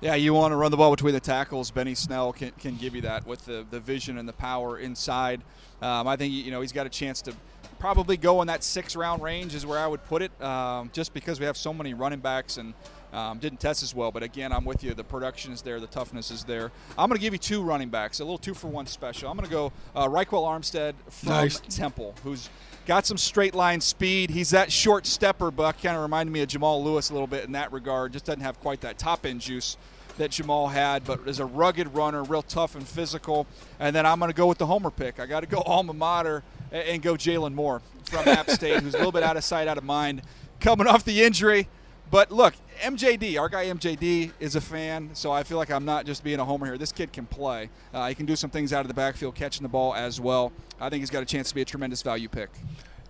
Yeah, 0.00 0.16
you 0.16 0.34
want 0.34 0.52
to 0.52 0.56
run 0.56 0.70
the 0.70 0.76
ball 0.76 0.90
between 0.90 1.14
the 1.14 1.20
tackles. 1.20 1.70
Benny 1.70 1.94
Snell 1.94 2.34
can, 2.34 2.50
can 2.58 2.76
give 2.76 2.94
you 2.94 3.00
that 3.02 3.26
with 3.26 3.46
the, 3.46 3.64
the 3.70 3.80
vision 3.80 4.18
and 4.18 4.28
the 4.28 4.34
power 4.34 4.78
inside. 4.78 5.40
Um, 5.80 6.06
I 6.06 6.16
think 6.16 6.34
you 6.34 6.50
know 6.50 6.60
he's 6.60 6.72
got 6.72 6.84
a 6.84 6.90
chance 6.90 7.22
to 7.22 7.32
probably 7.78 8.18
go 8.18 8.42
in 8.42 8.48
that 8.48 8.62
six 8.62 8.96
round 8.96 9.22
range 9.22 9.54
is 9.54 9.64
where 9.64 9.78
I 9.78 9.86
would 9.86 10.04
put 10.04 10.20
it, 10.20 10.42
um, 10.42 10.90
just 10.92 11.14
because 11.14 11.40
we 11.40 11.46
have 11.46 11.56
so 11.56 11.72
many 11.72 11.94
running 11.94 12.20
backs 12.20 12.58
and 12.58 12.74
um, 13.14 13.38
didn't 13.38 13.60
test 13.60 13.82
as 13.82 13.94
well, 13.94 14.10
but 14.10 14.22
again, 14.22 14.52
I'm 14.52 14.64
with 14.64 14.82
you. 14.82 14.92
The 14.92 15.04
production 15.04 15.52
is 15.52 15.62
there, 15.62 15.78
the 15.78 15.86
toughness 15.86 16.30
is 16.30 16.44
there. 16.44 16.72
I'm 16.98 17.08
going 17.08 17.16
to 17.16 17.22
give 17.22 17.32
you 17.32 17.38
two 17.38 17.62
running 17.62 17.88
backs, 17.88 18.18
a 18.18 18.24
little 18.24 18.38
two 18.38 18.54
for 18.54 18.66
one 18.66 18.86
special. 18.86 19.30
I'm 19.30 19.36
going 19.36 19.48
to 19.48 19.52
go 19.52 19.72
uh, 19.94 20.08
Ryquell 20.08 20.44
Armstead 20.44 20.94
from 21.08 21.28
nice. 21.28 21.60
Temple, 21.60 22.14
who's 22.24 22.50
got 22.86 23.06
some 23.06 23.16
straight 23.16 23.54
line 23.54 23.80
speed. 23.80 24.30
He's 24.30 24.50
that 24.50 24.72
short 24.72 25.06
stepper, 25.06 25.52
Buck. 25.52 25.80
Kind 25.80 25.96
of 25.96 26.02
reminded 26.02 26.32
me 26.32 26.42
of 26.42 26.48
Jamal 26.48 26.82
Lewis 26.82 27.10
a 27.10 27.12
little 27.12 27.28
bit 27.28 27.44
in 27.44 27.52
that 27.52 27.72
regard. 27.72 28.12
Just 28.12 28.24
doesn't 28.24 28.42
have 28.42 28.60
quite 28.60 28.80
that 28.80 28.98
top 28.98 29.24
end 29.24 29.40
juice 29.40 29.76
that 30.18 30.30
Jamal 30.30 30.68
had, 30.68 31.04
but 31.04 31.20
is 31.26 31.40
a 31.40 31.44
rugged 31.44 31.94
runner, 31.94 32.22
real 32.22 32.42
tough 32.42 32.74
and 32.74 32.86
physical. 32.86 33.46
And 33.78 33.94
then 33.94 34.06
I'm 34.06 34.18
going 34.18 34.30
to 34.30 34.36
go 34.36 34.46
with 34.46 34.58
the 34.58 34.66
homer 34.66 34.90
pick. 34.90 35.20
I 35.20 35.26
got 35.26 35.40
to 35.40 35.46
go 35.46 35.60
alma 35.66 35.92
mater 35.92 36.42
and 36.72 37.00
go 37.00 37.14
Jalin 37.14 37.54
Moore 37.54 37.80
from 38.04 38.26
App 38.28 38.50
State, 38.50 38.82
who's 38.82 38.94
a 38.94 38.98
little 38.98 39.12
bit 39.12 39.22
out 39.22 39.36
of 39.36 39.44
sight, 39.44 39.68
out 39.68 39.78
of 39.78 39.84
mind, 39.84 40.22
coming 40.60 40.86
off 40.86 41.04
the 41.04 41.22
injury. 41.22 41.68
But 42.14 42.30
look, 42.30 42.54
MJD, 42.80 43.40
our 43.40 43.48
guy 43.48 43.66
MJD 43.66 44.30
is 44.38 44.54
a 44.54 44.60
fan, 44.60 45.10
so 45.14 45.32
I 45.32 45.42
feel 45.42 45.58
like 45.58 45.72
I'm 45.72 45.84
not 45.84 46.06
just 46.06 46.22
being 46.22 46.38
a 46.38 46.44
homer 46.44 46.64
here. 46.64 46.78
This 46.78 46.92
kid 46.92 47.12
can 47.12 47.26
play. 47.26 47.70
Uh, 47.92 48.06
he 48.08 48.14
can 48.14 48.24
do 48.24 48.36
some 48.36 48.50
things 48.50 48.72
out 48.72 48.82
of 48.82 48.86
the 48.86 48.94
backfield, 48.94 49.34
catching 49.34 49.64
the 49.64 49.68
ball 49.68 49.96
as 49.96 50.20
well. 50.20 50.52
I 50.80 50.90
think 50.90 51.00
he's 51.00 51.10
got 51.10 51.24
a 51.24 51.26
chance 51.26 51.48
to 51.48 51.56
be 51.56 51.62
a 51.62 51.64
tremendous 51.64 52.02
value 52.02 52.28
pick. 52.28 52.50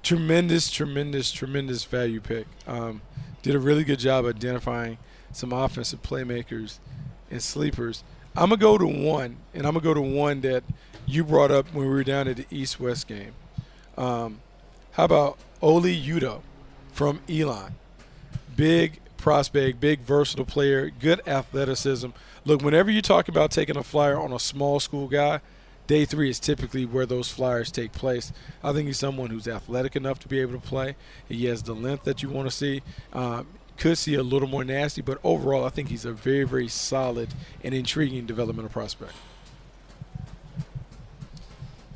Tremendous, 0.02 0.70
tremendous, 0.70 1.30
tremendous 1.32 1.84
value 1.84 2.18
pick. 2.18 2.46
Um, 2.66 3.02
did 3.42 3.54
a 3.54 3.58
really 3.58 3.84
good 3.84 3.98
job 3.98 4.24
identifying 4.24 4.96
some 5.32 5.52
offensive 5.52 6.00
playmakers 6.00 6.78
and 7.30 7.42
sleepers. 7.42 8.04
I'm 8.34 8.48
gonna 8.48 8.56
go 8.56 8.78
to 8.78 8.86
one, 8.86 9.36
and 9.52 9.66
I'm 9.66 9.74
gonna 9.74 9.84
go 9.84 9.92
to 9.92 10.00
one 10.00 10.40
that 10.40 10.64
you 11.04 11.24
brought 11.24 11.50
up 11.50 11.66
when 11.74 11.84
we 11.84 11.92
were 11.92 12.04
down 12.04 12.26
at 12.26 12.38
the 12.38 12.46
East 12.50 12.80
West 12.80 13.06
game. 13.06 13.34
Um, 13.98 14.40
how 14.92 15.04
about 15.04 15.36
Oli 15.60 15.94
Udoh 15.94 16.40
from 16.94 17.20
Elon? 17.28 17.74
Big 18.56 19.00
prospect, 19.16 19.80
big 19.80 20.00
versatile 20.00 20.44
player, 20.44 20.90
good 20.90 21.26
athleticism. 21.26 22.10
Look, 22.44 22.62
whenever 22.62 22.90
you 22.90 23.00
talk 23.00 23.28
about 23.28 23.50
taking 23.50 23.76
a 23.76 23.82
flyer 23.82 24.18
on 24.20 24.32
a 24.32 24.38
small 24.38 24.80
school 24.80 25.08
guy, 25.08 25.40
day 25.86 26.04
three 26.04 26.30
is 26.30 26.38
typically 26.38 26.84
where 26.84 27.06
those 27.06 27.30
flyers 27.30 27.70
take 27.70 27.92
place. 27.92 28.32
I 28.62 28.72
think 28.72 28.86
he's 28.86 28.98
someone 28.98 29.30
who's 29.30 29.48
athletic 29.48 29.96
enough 29.96 30.18
to 30.20 30.28
be 30.28 30.40
able 30.40 30.52
to 30.52 30.58
play. 30.58 30.96
He 31.28 31.46
has 31.46 31.62
the 31.62 31.74
length 31.74 32.04
that 32.04 32.22
you 32.22 32.28
want 32.28 32.48
to 32.48 32.54
see. 32.54 32.82
Um, 33.12 33.46
could 33.76 33.98
see 33.98 34.14
a 34.14 34.22
little 34.22 34.48
more 34.48 34.64
nasty, 34.64 35.02
but 35.02 35.18
overall, 35.24 35.64
I 35.64 35.68
think 35.70 35.88
he's 35.88 36.04
a 36.04 36.12
very, 36.12 36.44
very 36.44 36.68
solid 36.68 37.34
and 37.64 37.74
intriguing 37.74 38.26
developmental 38.26 38.70
prospect. 38.70 39.14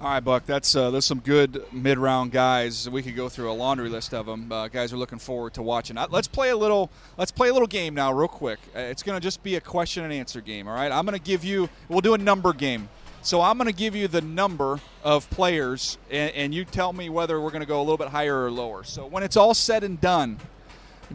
All 0.01 0.07
right, 0.07 0.21
Buck. 0.21 0.47
That's 0.47 0.77
uh, 0.77 0.93
there's 0.93 1.05
some 1.05 1.19
good 1.19 1.65
mid-round 1.73 2.31
guys. 2.31 2.89
We 2.89 3.03
could 3.03 3.17
go 3.17 3.29
through 3.29 3.51
a 3.51 3.53
laundry 3.53 3.89
list 3.89 4.15
of 4.15 4.27
them. 4.27 4.53
Uh, 4.53 4.69
guys 4.69 4.93
are 4.93 4.97
looking 4.97 5.19
forward 5.19 5.55
to 5.55 5.63
watching. 5.63 5.99
Uh, 5.99 6.07
let's 6.09 6.29
play 6.29 6.51
a 6.51 6.57
little. 6.57 6.89
Let's 7.17 7.33
play 7.33 7.49
a 7.49 7.53
little 7.53 7.67
game 7.67 7.95
now, 7.95 8.13
real 8.13 8.29
quick. 8.29 8.61
Uh, 8.77 8.79
it's 8.79 9.03
going 9.03 9.17
to 9.17 9.21
just 9.21 9.43
be 9.43 9.57
a 9.57 9.61
question 9.61 10.05
and 10.05 10.13
answer 10.13 10.41
game. 10.41 10.69
All 10.69 10.75
right. 10.75 10.93
I'm 10.93 11.05
going 11.05 11.19
to 11.19 11.25
give 11.25 11.45
you. 11.45 11.69
We'll 11.89 12.01
do 12.01 12.15
a 12.15 12.19
number 12.19 12.53
game. 12.53 12.89
So 13.23 13.41
I'm 13.41 13.59
going 13.59 13.67
to 13.67 13.75
give 13.75 13.97
you 13.97 14.07
the 14.07 14.21
number 14.21 14.79
of 15.03 15.29
players, 15.31 15.99
and, 16.09 16.33
and 16.33 16.55
you 16.55 16.65
tell 16.65 16.93
me 16.93 17.09
whether 17.09 17.41
we're 17.41 17.51
going 17.51 17.63
to 17.63 17.67
go 17.67 17.79
a 17.79 17.83
little 17.83 17.97
bit 17.97 18.09
higher 18.09 18.45
or 18.45 18.53
lower. 18.53 18.85
So 18.85 19.05
when 19.05 19.25
it's 19.25 19.37
all 19.37 19.53
said 19.53 19.83
and 19.83 20.01
done, 20.01 20.39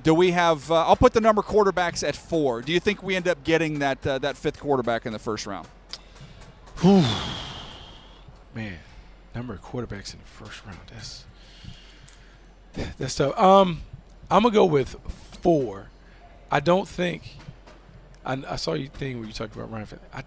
do 0.04 0.14
we 0.14 0.32
have? 0.32 0.70
Uh, 0.70 0.86
I'll 0.86 0.98
put 0.98 1.14
the 1.14 1.22
number 1.22 1.42
quarterbacks 1.42 2.06
at 2.06 2.18
four. 2.18 2.62
Do 2.62 2.74
you 2.74 2.82
think 2.82 3.02
we 3.02 3.16
end 3.16 3.30
up 3.30 3.46
getting 3.46 3.80
that 3.80 4.06
uh, 4.06 4.20
that 4.20 4.36
fifth 4.36 4.60
quarterback 4.60 5.06
in 5.06 5.14
the 5.14 5.20
first 5.20 5.48
round? 5.48 5.70
Man, 8.56 8.78
number 9.34 9.54
of 9.54 9.62
quarterbacks 9.62 10.14
in 10.14 10.20
the 10.20 10.26
first 10.26 10.66
round. 10.66 10.80
That's 10.92 11.26
that's 12.98 13.16
tough. 13.16 13.38
Um, 13.38 13.82
I'm 14.30 14.44
gonna 14.44 14.54
go 14.54 14.66
with 14.66 14.96
four. 15.42 15.90
I 16.52 16.60
don't 16.60 16.88
think. 16.88 17.38
I, 18.26 18.42
I 18.48 18.56
saw 18.56 18.74
you 18.74 18.88
thing 18.88 19.20
where 19.20 19.28
you 19.28 19.34
talked 19.34 19.56
about 19.56 19.72
Ryan. 19.72 19.88
I, 20.14 20.24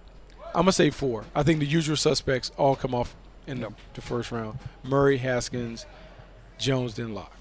I'm 0.47 0.63
gonna 0.63 0.73
say 0.73 0.91
four. 0.91 1.25
I 1.35 1.43
think 1.43 1.61
the 1.61 1.67
usual 1.67 1.97
suspects 1.97 2.51
all 2.57 2.77
come 2.77 2.95
off 2.95 3.15
in 3.47 3.61
the, 3.61 3.73
the 3.95 4.01
first 4.01 4.33
round: 4.33 4.59
Murray, 4.83 5.19
Haskins, 5.19 5.87
Jones, 6.59 6.95
then 6.95 7.15
Lock. 7.15 7.33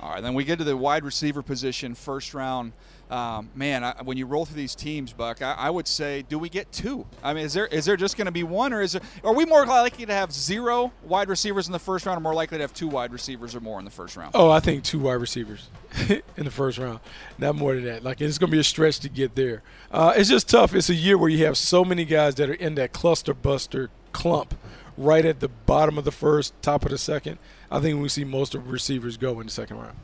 All 0.00 0.10
right, 0.10 0.22
then 0.22 0.34
we 0.34 0.44
get 0.44 0.58
to 0.58 0.64
the 0.64 0.76
wide 0.76 1.04
receiver 1.04 1.42
position, 1.42 1.94
first 1.94 2.32
round. 2.32 2.72
Um, 3.10 3.48
man, 3.54 3.84
I, 3.84 3.94
when 4.02 4.18
you 4.18 4.26
roll 4.26 4.44
through 4.44 4.56
these 4.56 4.74
teams, 4.74 5.12
Buck, 5.12 5.40
I, 5.40 5.54
I, 5.54 5.70
would 5.70 5.88
say, 5.88 6.22
do 6.28 6.38
we 6.38 6.48
get 6.48 6.70
two? 6.72 7.06
I 7.22 7.32
mean, 7.32 7.44
is 7.44 7.54
there 7.54 7.66
is 7.66 7.86
there 7.86 7.96
just 7.96 8.16
going 8.16 8.26
to 8.26 8.32
be 8.32 8.42
one, 8.42 8.72
or 8.72 8.82
is 8.82 8.92
there, 8.92 9.02
are 9.24 9.34
we 9.34 9.46
more 9.46 9.64
likely 9.64 10.04
to 10.04 10.12
have 10.12 10.30
zero 10.30 10.92
wide 11.04 11.28
receivers 11.28 11.66
in 11.66 11.72
the 11.72 11.78
first 11.78 12.04
round, 12.04 12.18
or 12.18 12.20
more 12.20 12.34
likely 12.34 12.58
to 12.58 12.62
have 12.62 12.74
two 12.74 12.88
wide 12.88 13.12
receivers 13.12 13.54
or 13.54 13.60
more 13.60 13.78
in 13.78 13.86
the 13.86 13.90
first 13.90 14.16
round? 14.16 14.32
Oh, 14.34 14.50
I 14.50 14.60
think 14.60 14.84
two 14.84 14.98
wide 14.98 15.14
receivers 15.14 15.68
in 16.08 16.44
the 16.44 16.50
first 16.50 16.76
round, 16.76 17.00
not 17.38 17.54
more 17.54 17.74
than 17.74 17.84
that. 17.84 18.04
Like 18.04 18.20
it's 18.20 18.36
going 18.36 18.50
to 18.50 18.56
be 18.56 18.60
a 18.60 18.64
stretch 18.64 19.00
to 19.00 19.08
get 19.08 19.34
there. 19.34 19.62
Uh, 19.90 20.12
it's 20.14 20.28
just 20.28 20.48
tough. 20.48 20.74
It's 20.74 20.90
a 20.90 20.94
year 20.94 21.16
where 21.16 21.30
you 21.30 21.46
have 21.46 21.56
so 21.56 21.84
many 21.84 22.04
guys 22.04 22.34
that 22.34 22.50
are 22.50 22.54
in 22.54 22.74
that 22.74 22.92
cluster 22.92 23.32
buster 23.32 23.88
clump, 24.12 24.54
right 24.98 25.24
at 25.24 25.40
the 25.40 25.48
bottom 25.48 25.96
of 25.96 26.04
the 26.04 26.12
first, 26.12 26.52
top 26.60 26.84
of 26.84 26.90
the 26.90 26.98
second. 26.98 27.38
I 27.70 27.80
think 27.80 28.00
we 28.02 28.08
see 28.08 28.24
most 28.24 28.54
of 28.54 28.70
receivers 28.70 29.16
go 29.16 29.40
in 29.40 29.46
the 29.46 29.52
second 29.52 29.78
round. 29.78 29.96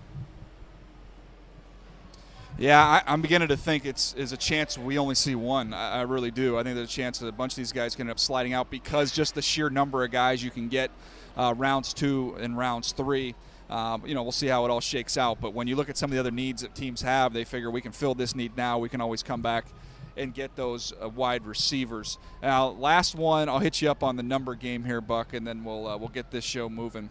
Yeah, 2.56 3.02
I, 3.04 3.12
am 3.12 3.20
beginning 3.20 3.48
to 3.48 3.56
think 3.56 3.84
it's 3.84 4.14
is 4.14 4.32
a 4.32 4.36
chance 4.36 4.78
we 4.78 4.96
only 4.96 5.16
see 5.16 5.34
one. 5.34 5.74
I, 5.74 5.94
I, 5.98 6.02
really 6.02 6.30
do. 6.30 6.56
I 6.56 6.62
think 6.62 6.76
there's 6.76 6.88
a 6.88 6.92
chance 6.92 7.18
that 7.18 7.26
a 7.26 7.32
bunch 7.32 7.54
of 7.54 7.56
these 7.56 7.72
guys 7.72 7.96
can 7.96 8.02
end 8.02 8.12
up 8.12 8.20
sliding 8.20 8.52
out 8.52 8.70
because 8.70 9.10
just 9.10 9.34
the 9.34 9.42
sheer 9.42 9.70
number 9.70 10.04
of 10.04 10.12
guys 10.12 10.40
you 10.40 10.52
can 10.52 10.68
get 10.68 10.92
uh, 11.36 11.52
rounds 11.56 11.92
two 11.92 12.36
and 12.38 12.56
rounds 12.56 12.92
three. 12.92 13.34
Um, 13.68 14.06
you 14.06 14.14
know, 14.14 14.22
we'll 14.22 14.30
see 14.30 14.46
how 14.46 14.64
it 14.64 14.70
all 14.70 14.80
shakes 14.80 15.18
out. 15.18 15.40
But 15.40 15.52
when 15.52 15.66
you 15.66 15.74
look 15.74 15.88
at 15.88 15.96
some 15.96 16.10
of 16.10 16.14
the 16.14 16.20
other 16.20 16.30
needs 16.30 16.62
that 16.62 16.76
teams 16.76 17.02
have, 17.02 17.32
they 17.32 17.42
figure 17.42 17.72
we 17.72 17.80
can 17.80 17.90
fill 17.90 18.14
this 18.14 18.36
need 18.36 18.56
now. 18.56 18.78
We 18.78 18.88
can 18.88 19.00
always 19.00 19.24
come 19.24 19.42
back 19.42 19.66
and 20.16 20.32
get 20.32 20.54
those 20.54 20.92
uh, 21.02 21.08
wide 21.08 21.44
receivers. 21.46 22.18
Now, 22.40 22.68
last 22.68 23.16
one, 23.16 23.48
I'll 23.48 23.58
hit 23.58 23.82
you 23.82 23.90
up 23.90 24.04
on 24.04 24.14
the 24.14 24.22
number 24.22 24.54
game 24.54 24.84
here, 24.84 25.00
Buck, 25.00 25.34
and 25.34 25.44
then 25.44 25.64
we'll 25.64 25.88
uh, 25.88 25.96
we'll 25.96 26.06
get 26.06 26.30
this 26.30 26.44
show 26.44 26.68
moving. 26.68 27.10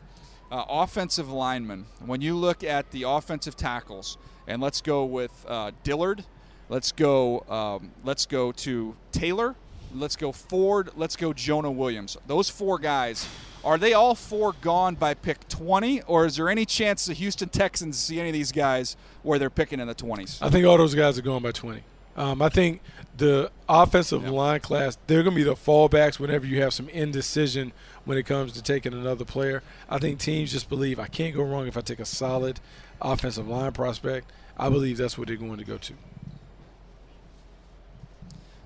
Uh, 0.49 0.63
offensive 0.69 1.29
linemen. 1.29 1.85
When 2.05 2.21
you 2.21 2.37
look 2.37 2.63
at 2.63 2.91
the 2.91 3.03
offensive 3.03 3.57
tackles 3.57 4.17
and 4.47 4.61
let's 4.61 4.81
go 4.81 5.05
with 5.05 5.45
uh, 5.47 5.71
Dillard. 5.83 6.23
Let's 6.69 6.91
go. 6.91 7.41
Um, 7.49 7.91
let's 8.03 8.25
go 8.25 8.51
to 8.51 8.95
Taylor. 9.11 9.55
Let's 9.93 10.15
go 10.15 10.31
Ford. 10.31 10.89
Let's 10.95 11.15
go 11.15 11.33
Jonah 11.33 11.71
Williams. 11.71 12.17
Those 12.27 12.49
four 12.49 12.79
guys. 12.79 13.27
Are 13.63 13.77
they 13.77 13.93
all 13.93 14.13
four 14.13 14.53
gone 14.59 14.95
by 14.95 15.13
pick 15.13 15.47
20, 15.47 16.01
or 16.01 16.25
is 16.25 16.35
there 16.35 16.49
any 16.49 16.65
chance 16.65 17.05
the 17.05 17.13
Houston 17.13 17.47
Texans 17.47 17.97
see 17.97 18.19
any 18.19 18.27
of 18.29 18.33
these 18.33 18.51
guys 18.51 18.97
where 19.21 19.39
they're 19.39 19.49
picking 19.49 19.79
in 19.79 19.87
the 19.87 19.95
20s? 19.95 20.39
I 20.41 20.49
think 20.49 20.65
all 20.65 20.77
those 20.77 20.93
guys 20.93 21.17
are 21.17 21.21
going 21.21 21.41
by 21.41 21.51
20. 21.51 21.81
Um, 22.15 22.41
I 22.41 22.49
think 22.49 22.81
the 23.17 23.51
offensive 23.67 24.23
yep. 24.23 24.31
line 24.31 24.59
class, 24.59 24.97
they're 25.07 25.23
going 25.23 25.35
to 25.35 25.39
be 25.39 25.43
the 25.43 25.55
fallbacks 25.55 26.19
whenever 26.19 26.45
you 26.45 26.61
have 26.61 26.73
some 26.73 26.89
indecision 26.89 27.71
when 28.05 28.17
it 28.17 28.25
comes 28.25 28.53
to 28.53 28.61
taking 28.61 28.93
another 28.93 29.25
player. 29.25 29.63
I 29.89 29.97
think 29.97 30.19
teams 30.19 30.51
just 30.51 30.69
believe 30.69 30.99
I 30.99 31.07
can't 31.07 31.35
go 31.35 31.43
wrong 31.43 31.67
if 31.67 31.77
I 31.77 31.81
take 31.81 31.99
a 31.99 32.05
solid 32.05 32.59
offensive 33.01 33.47
line 33.47 33.71
prospect. 33.71 34.31
I 34.57 34.69
believe 34.69 34.97
that's 34.97 35.17
what 35.17 35.27
they're 35.27 35.37
going 35.37 35.57
to 35.57 35.65
go 35.65 35.77
to. 35.77 35.93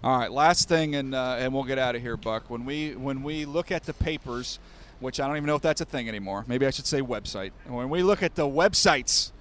All 0.04 0.18
right, 0.18 0.32
last 0.32 0.70
thing, 0.70 0.96
and 0.96 1.16
uh, 1.16 1.38
and 1.40 1.54
we'll 1.54 1.64
get 1.64 1.80
out 1.80 1.96
of 1.96 2.02
here, 2.02 2.16
Buck. 2.16 2.50
When 2.50 2.66
we 2.66 2.96
when 2.96 3.24
we 3.24 3.46
look 3.46 3.72
at 3.72 3.84
the 3.84 3.94
papers, 3.94 4.60
which 5.00 5.20
I 5.20 5.28
don't 5.28 5.38
even 5.38 5.48
know 5.48 5.56
if 5.56 5.62
that's 5.62 5.82
a 5.82 5.86
thing 5.86 6.08
anymore. 6.08 6.46
Maybe 6.48 6.66
I 6.66 6.70
should 6.70 6.86
say 6.86 7.02
website. 7.02 7.52
When 7.66 7.90
we 7.90 8.04
look 8.04 8.22
at 8.22 8.36
the 8.36 8.48
websites, 8.48 9.32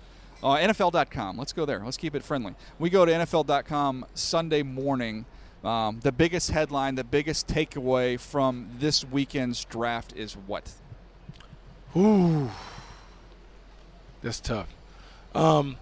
uh, 0.42 0.56
NFL.com. 0.56 1.38
Let's 1.38 1.52
go 1.52 1.64
there. 1.64 1.80
Let's 1.84 1.96
keep 1.96 2.14
it 2.14 2.22
friendly. 2.22 2.54
We 2.78 2.90
go 2.90 3.04
to 3.04 3.12
NFL.com 3.12 4.06
Sunday 4.14 4.62
morning. 4.62 5.24
Um, 5.64 6.00
the 6.00 6.12
biggest 6.12 6.50
headline, 6.50 6.94
the 6.94 7.04
biggest 7.04 7.48
takeaway 7.48 8.20
from 8.20 8.68
this 8.78 9.04
weekend's 9.04 9.64
draft 9.64 10.12
is 10.14 10.34
what? 10.34 10.70
Ooh, 11.96 12.50
that's 14.22 14.38
tough. 14.38 14.68
Um, 15.34 15.76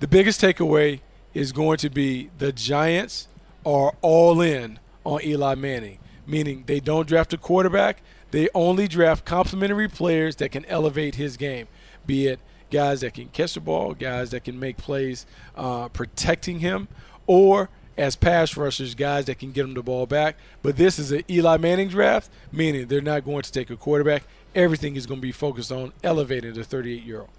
the 0.00 0.06
biggest 0.06 0.40
takeaway 0.40 1.00
is 1.34 1.52
going 1.52 1.78
to 1.78 1.90
be 1.90 2.30
the 2.38 2.52
Giants 2.52 3.28
are 3.64 3.94
all 4.00 4.40
in 4.40 4.78
on 5.04 5.20
Eli 5.24 5.54
Manning, 5.54 5.98
meaning 6.26 6.64
they 6.66 6.80
don't 6.80 7.08
draft 7.08 7.32
a 7.32 7.38
quarterback. 7.38 8.02
They 8.30 8.48
only 8.54 8.86
draft 8.86 9.24
complementary 9.24 9.88
players 9.88 10.36
that 10.36 10.50
can 10.50 10.64
elevate 10.66 11.14
his 11.14 11.36
game, 11.36 11.68
be 12.06 12.26
it 12.26 12.38
guys 12.70 13.00
that 13.00 13.14
can 13.14 13.28
catch 13.28 13.54
the 13.54 13.60
ball, 13.60 13.94
guys 13.94 14.30
that 14.30 14.44
can 14.44 14.58
make 14.58 14.76
plays 14.76 15.26
uh, 15.56 15.88
protecting 15.88 16.60
him, 16.60 16.88
or 17.26 17.68
as 17.96 18.16
pass 18.16 18.56
rushers, 18.56 18.94
guys 18.94 19.24
that 19.26 19.38
can 19.38 19.52
get 19.52 19.64
him 19.64 19.74
the 19.74 19.82
ball 19.82 20.06
back. 20.06 20.36
But 20.62 20.76
this 20.76 20.98
is 20.98 21.12
an 21.12 21.22
Eli 21.30 21.56
Manning 21.56 21.88
draft, 21.88 22.30
meaning 22.52 22.86
they're 22.86 23.00
not 23.00 23.24
going 23.24 23.42
to 23.42 23.52
take 23.52 23.70
a 23.70 23.76
quarterback. 23.76 24.24
Everything 24.54 24.96
is 24.96 25.06
going 25.06 25.20
to 25.20 25.22
be 25.22 25.32
focused 25.32 25.72
on 25.72 25.92
elevating 26.02 26.52
the 26.54 26.64
38 26.64 27.02
year 27.02 27.20
old. 27.20 27.30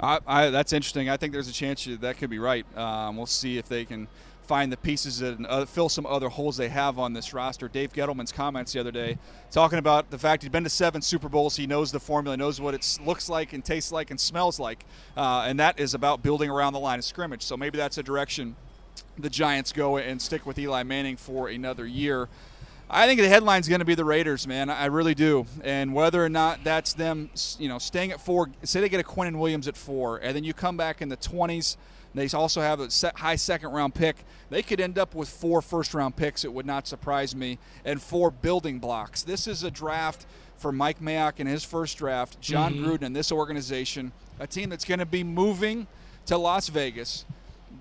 I, 0.00 0.18
I, 0.26 0.50
that's 0.50 0.72
interesting. 0.72 1.08
I 1.08 1.16
think 1.16 1.32
there's 1.32 1.48
a 1.48 1.52
chance 1.52 1.84
that 1.84 2.18
could 2.18 2.30
be 2.30 2.38
right. 2.38 2.66
Um, 2.76 3.16
we'll 3.16 3.26
see 3.26 3.58
if 3.58 3.68
they 3.68 3.84
can 3.84 4.08
find 4.46 4.70
the 4.70 4.76
pieces 4.76 5.22
and 5.22 5.46
uh, 5.46 5.64
fill 5.64 5.88
some 5.88 6.06
other 6.06 6.28
holes 6.28 6.56
they 6.56 6.68
have 6.68 6.98
on 6.98 7.12
this 7.12 7.32
roster. 7.32 7.68
Dave 7.68 7.92
Gettleman's 7.92 8.32
comments 8.32 8.72
the 8.72 8.80
other 8.80 8.90
day 8.90 9.18
talking 9.50 9.78
about 9.78 10.10
the 10.10 10.18
fact 10.18 10.42
he's 10.42 10.50
been 10.50 10.64
to 10.64 10.70
seven 10.70 11.00
Super 11.02 11.28
Bowls. 11.28 11.56
He 11.56 11.66
knows 11.66 11.92
the 11.92 12.00
formula, 12.00 12.36
knows 12.36 12.60
what 12.60 12.74
it 12.74 12.98
looks 13.04 13.28
like 13.28 13.52
and 13.52 13.64
tastes 13.64 13.92
like 13.92 14.10
and 14.10 14.20
smells 14.20 14.60
like. 14.60 14.84
Uh, 15.16 15.44
and 15.46 15.58
that 15.60 15.80
is 15.80 15.94
about 15.94 16.22
building 16.22 16.50
around 16.50 16.72
the 16.72 16.80
line 16.80 16.98
of 16.98 17.04
scrimmage. 17.04 17.42
So 17.42 17.56
maybe 17.56 17.78
that's 17.78 17.98
a 17.98 18.02
direction 18.02 18.56
the 19.18 19.30
Giants 19.30 19.72
go 19.72 19.96
and 19.96 20.20
stick 20.20 20.46
with 20.46 20.58
Eli 20.58 20.82
Manning 20.82 21.16
for 21.16 21.48
another 21.48 21.86
year. 21.86 22.28
I 22.90 23.06
think 23.06 23.20
the 23.20 23.28
headline's 23.28 23.66
going 23.66 23.78
to 23.78 23.84
be 23.84 23.94
the 23.94 24.04
Raiders, 24.04 24.46
man. 24.46 24.68
I 24.68 24.86
really 24.86 25.14
do. 25.14 25.46
And 25.62 25.94
whether 25.94 26.22
or 26.22 26.28
not 26.28 26.62
that's 26.64 26.92
them, 26.92 27.30
you 27.58 27.68
know, 27.68 27.78
staying 27.78 28.12
at 28.12 28.20
four, 28.20 28.50
say 28.62 28.80
they 28.80 28.88
get 28.88 29.00
a 29.00 29.04
Quinnen 29.04 29.38
Williams 29.38 29.68
at 29.68 29.76
four, 29.76 30.18
and 30.18 30.36
then 30.36 30.44
you 30.44 30.52
come 30.52 30.76
back 30.76 31.00
in 31.00 31.08
the 31.08 31.16
20s. 31.16 31.76
They 32.14 32.28
also 32.28 32.60
have 32.60 32.80
a 32.80 32.88
high 33.16 33.36
second 33.36 33.70
round 33.70 33.94
pick. 33.94 34.16
They 34.50 34.62
could 34.62 34.80
end 34.80 34.98
up 34.98 35.14
with 35.14 35.28
four 35.28 35.60
first 35.60 35.94
round 35.94 36.16
picks. 36.16 36.44
It 36.44 36.52
would 36.52 36.66
not 36.66 36.86
surprise 36.86 37.34
me. 37.34 37.58
And 37.84 38.00
four 38.00 38.30
building 38.30 38.78
blocks. 38.78 39.22
This 39.22 39.46
is 39.46 39.64
a 39.64 39.70
draft 39.70 40.26
for 40.56 40.70
Mike 40.70 41.00
Mayock 41.00 41.40
in 41.40 41.46
his 41.46 41.64
first 41.64 41.98
draft, 41.98 42.40
Jon 42.40 42.74
mm-hmm. 42.74 42.84
Gruden 42.84 43.02
and 43.02 43.16
this 43.16 43.32
organization, 43.32 44.12
a 44.38 44.46
team 44.46 44.70
that's 44.70 44.84
going 44.84 45.00
to 45.00 45.06
be 45.06 45.24
moving 45.24 45.86
to 46.26 46.38
Las 46.38 46.68
Vegas 46.68 47.24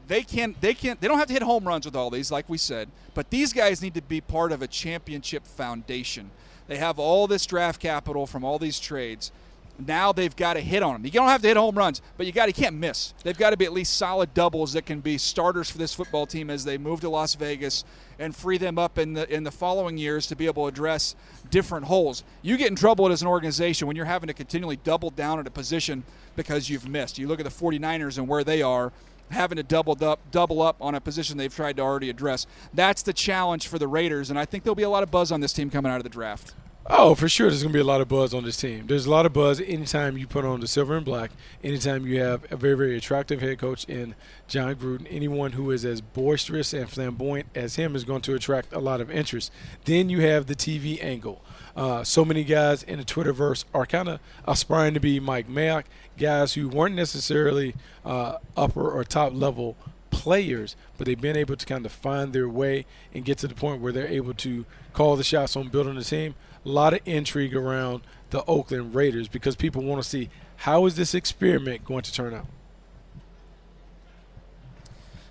they 0.08 0.22
can't 0.22 0.60
they 0.62 0.74
can't 0.74 1.00
they 1.02 1.08
don't 1.08 1.18
have 1.18 1.28
to 1.28 1.34
hit 1.34 1.44
home 1.44 1.66
runs 1.66 1.86
with 1.86 1.96
all 1.96 2.10
these 2.10 2.32
like 2.32 2.50
we 2.50 2.58
said 2.58 2.90
but 3.14 3.30
these 3.30 3.54
guys 3.54 3.82
need 3.82 3.94
to 3.94 4.02
be 4.02 4.20
part 4.22 4.52
of 4.52 4.62
a 4.62 4.68
championship 4.68 5.46
foundation 5.46 6.30
they 6.68 6.78
have 6.78 7.00
all 7.00 7.28
this 7.28 7.46
draft 7.46 7.80
capital 7.80 8.26
from 8.26 8.44
all 8.44 8.60
these 8.60 8.80
trades 8.80 9.32
now 9.80 10.12
they've 10.12 10.36
got 10.36 10.54
to 10.54 10.60
hit 10.60 10.84
on 10.84 10.94
them 10.94 11.06
you 11.06 11.12
don't 11.12 11.28
have 11.28 11.42
to 11.42 11.48
hit 11.48 11.58
home 11.58 11.78
runs 11.78 12.02
but 12.18 12.26
you 12.26 12.32
got 12.32 12.48
you 12.48 12.54
can't 12.54 12.76
miss 12.76 13.14
they've 13.24 13.38
got 13.38 13.50
to 13.50 13.58
be 13.58 13.66
at 13.66 13.74
least 13.74 13.98
solid 13.98 14.34
doubles 14.34 14.74
that 14.74 14.86
can 14.86 15.00
be 15.00 15.18
starters 15.18 15.70
for 15.70 15.78
this 15.78 15.94
football 15.94 16.26
team 16.26 16.50
as 16.50 16.64
they 16.64 16.78
move 16.78 17.02
to 17.02 17.10
las 17.10 17.36
vegas 17.36 17.84
and 18.20 18.36
free 18.36 18.58
them 18.58 18.78
up 18.78 18.98
in 18.98 19.14
the 19.14 19.32
in 19.34 19.44
the 19.44 19.52
following 19.52 19.98
years 19.98 20.28
to 20.28 20.36
be 20.36 20.46
able 20.46 20.64
to 20.64 20.68
address 20.68 21.16
different 21.50 21.86
holes 21.86 22.24
you 22.42 22.58
get 22.58 22.70
in 22.70 22.76
trouble 22.76 23.12
as 23.12 23.22
an 23.22 23.28
organization 23.28 23.88
when 23.88 23.96
you're 23.96 24.06
having 24.06 24.28
to 24.28 24.34
continually 24.34 24.78
double 24.84 25.10
down 25.10 25.40
at 25.40 25.48
a 25.48 25.52
position 25.52 26.04
because 26.36 26.70
you've 26.70 26.88
missed 26.88 27.18
you 27.18 27.28
look 27.28 27.40
at 27.40 27.46
the 27.46 27.52
49ers 27.52 28.18
and 28.18 28.28
where 28.28 28.44
they 28.44 28.62
are 28.62 28.92
having 29.32 29.56
to 29.58 29.64
double 29.64 29.98
up, 30.06 30.20
double 30.32 30.62
up 30.62 30.78
on 30.80 30.96
a 30.96 31.02
position 31.02 31.38
they've 31.38 31.54
tried 31.54 31.78
to 31.78 31.84
already 31.84 32.10
address. 32.10 32.46
That's 32.74 33.02
the 33.02 33.14
challenge 33.14 33.68
for 33.68 33.78
the 33.78 33.88
Raiders, 33.88 34.30
and 34.30 34.40
I 34.40 34.46
think 34.46 34.64
there'll 34.64 34.76
be 34.76 34.84
a 34.84 34.90
lot 34.90 35.04
of 35.04 35.12
buzz 35.12 35.32
on 35.32 35.42
this 35.42 35.54
team 35.54 35.70
coming 35.70 35.92
out 35.92 35.98
of 35.98 36.04
the 36.04 36.10
draft. 36.10 36.54
Oh, 36.88 37.16
for 37.16 37.30
sure, 37.30 37.50
there's 37.50 37.64
going 37.64 37.72
to 37.72 37.78
be 37.78 37.82
a 37.82 37.86
lot 37.86 38.02
of 38.02 38.10
buzz 38.10 38.34
on 38.34 38.44
this 38.44 38.58
team. 38.58 38.88
There's 38.88 39.06
a 39.06 39.10
lot 39.10 39.26
of 39.26 39.32
buzz 39.32 39.62
anytime 39.62 40.18
you 40.18 40.28
put 40.28 40.44
on 40.44 40.60
the 40.60 40.68
silver 40.68 40.98
and 40.98 41.06
black, 41.06 41.32
anytime 41.64 42.06
you 42.06 42.20
have 42.20 42.46
a 42.52 42.58
very, 42.58 42.76
very 42.76 42.98
attractive 42.98 43.40
head 43.40 43.58
coach 43.58 43.86
in 43.86 44.16
Jon 44.50 44.76
Gruden. 44.76 45.08
Anyone 45.10 45.54
who 45.54 45.72
is 45.72 45.86
as 45.86 46.02
boisterous 46.02 46.74
and 46.74 46.90
flamboyant 46.90 47.48
as 47.56 47.78
him 47.78 47.96
is 47.96 48.04
going 48.04 48.22
to 48.24 48.36
attract 48.36 48.74
a 48.74 48.80
lot 48.80 49.00
of 49.00 49.10
interest. 49.10 49.50
Then 49.86 50.10
you 50.10 50.20
have 50.22 50.48
the 50.48 50.56
TV 50.56 51.02
angle. 51.02 51.42
Uh, 51.74 52.04
so 52.04 52.26
many 52.26 52.44
guys 52.44 52.84
in 52.84 53.00
the 53.00 53.06
Twitterverse 53.06 53.64
are 53.74 53.86
kind 53.86 54.10
of 54.10 54.20
aspiring 54.46 54.94
to 54.94 55.00
be 55.00 55.22
Mike 55.22 55.48
Mayock, 55.48 55.86
guys 56.18 56.56
who 56.56 56.68
weren't 56.68 56.96
necessarily 56.96 57.76
uh, 58.04 58.40
upper 58.58 58.92
or 58.92 59.06
top 59.06 59.34
level 59.34 59.78
players, 60.12 60.76
but 60.98 61.08
they've 61.08 61.20
been 61.20 61.38
able 61.38 61.56
to 61.56 61.66
kind 61.66 61.86
of 61.86 61.92
find 61.92 62.34
their 62.34 62.48
way 62.48 62.86
and 63.14 63.26
get 63.26 63.38
to 63.40 63.48
the 63.48 63.56
point 63.56 63.82
where 63.82 63.92
they're 63.92 64.08
able 64.08 64.34
to 64.34 64.66
call 64.94 65.16
the 65.16 65.24
shots 65.24 65.56
on 65.56 65.70
building 65.70 65.96
the 65.96 66.04
team. 66.04 66.36
A 66.66 66.70
lot 66.70 66.94
of 66.94 67.02
intrigue 67.06 67.56
around 67.56 68.02
the 68.30 68.44
Oakland 68.46 68.96
Raiders 68.96 69.28
because 69.28 69.56
people 69.56 69.84
want 69.84 70.02
to 70.02 70.08
see 70.08 70.30
how 70.58 70.86
is 70.86 70.96
this 70.96 71.14
experiment 71.14 71.84
going 71.84 72.04
to 72.04 72.14
turn 72.14 72.34
out. 72.34 72.48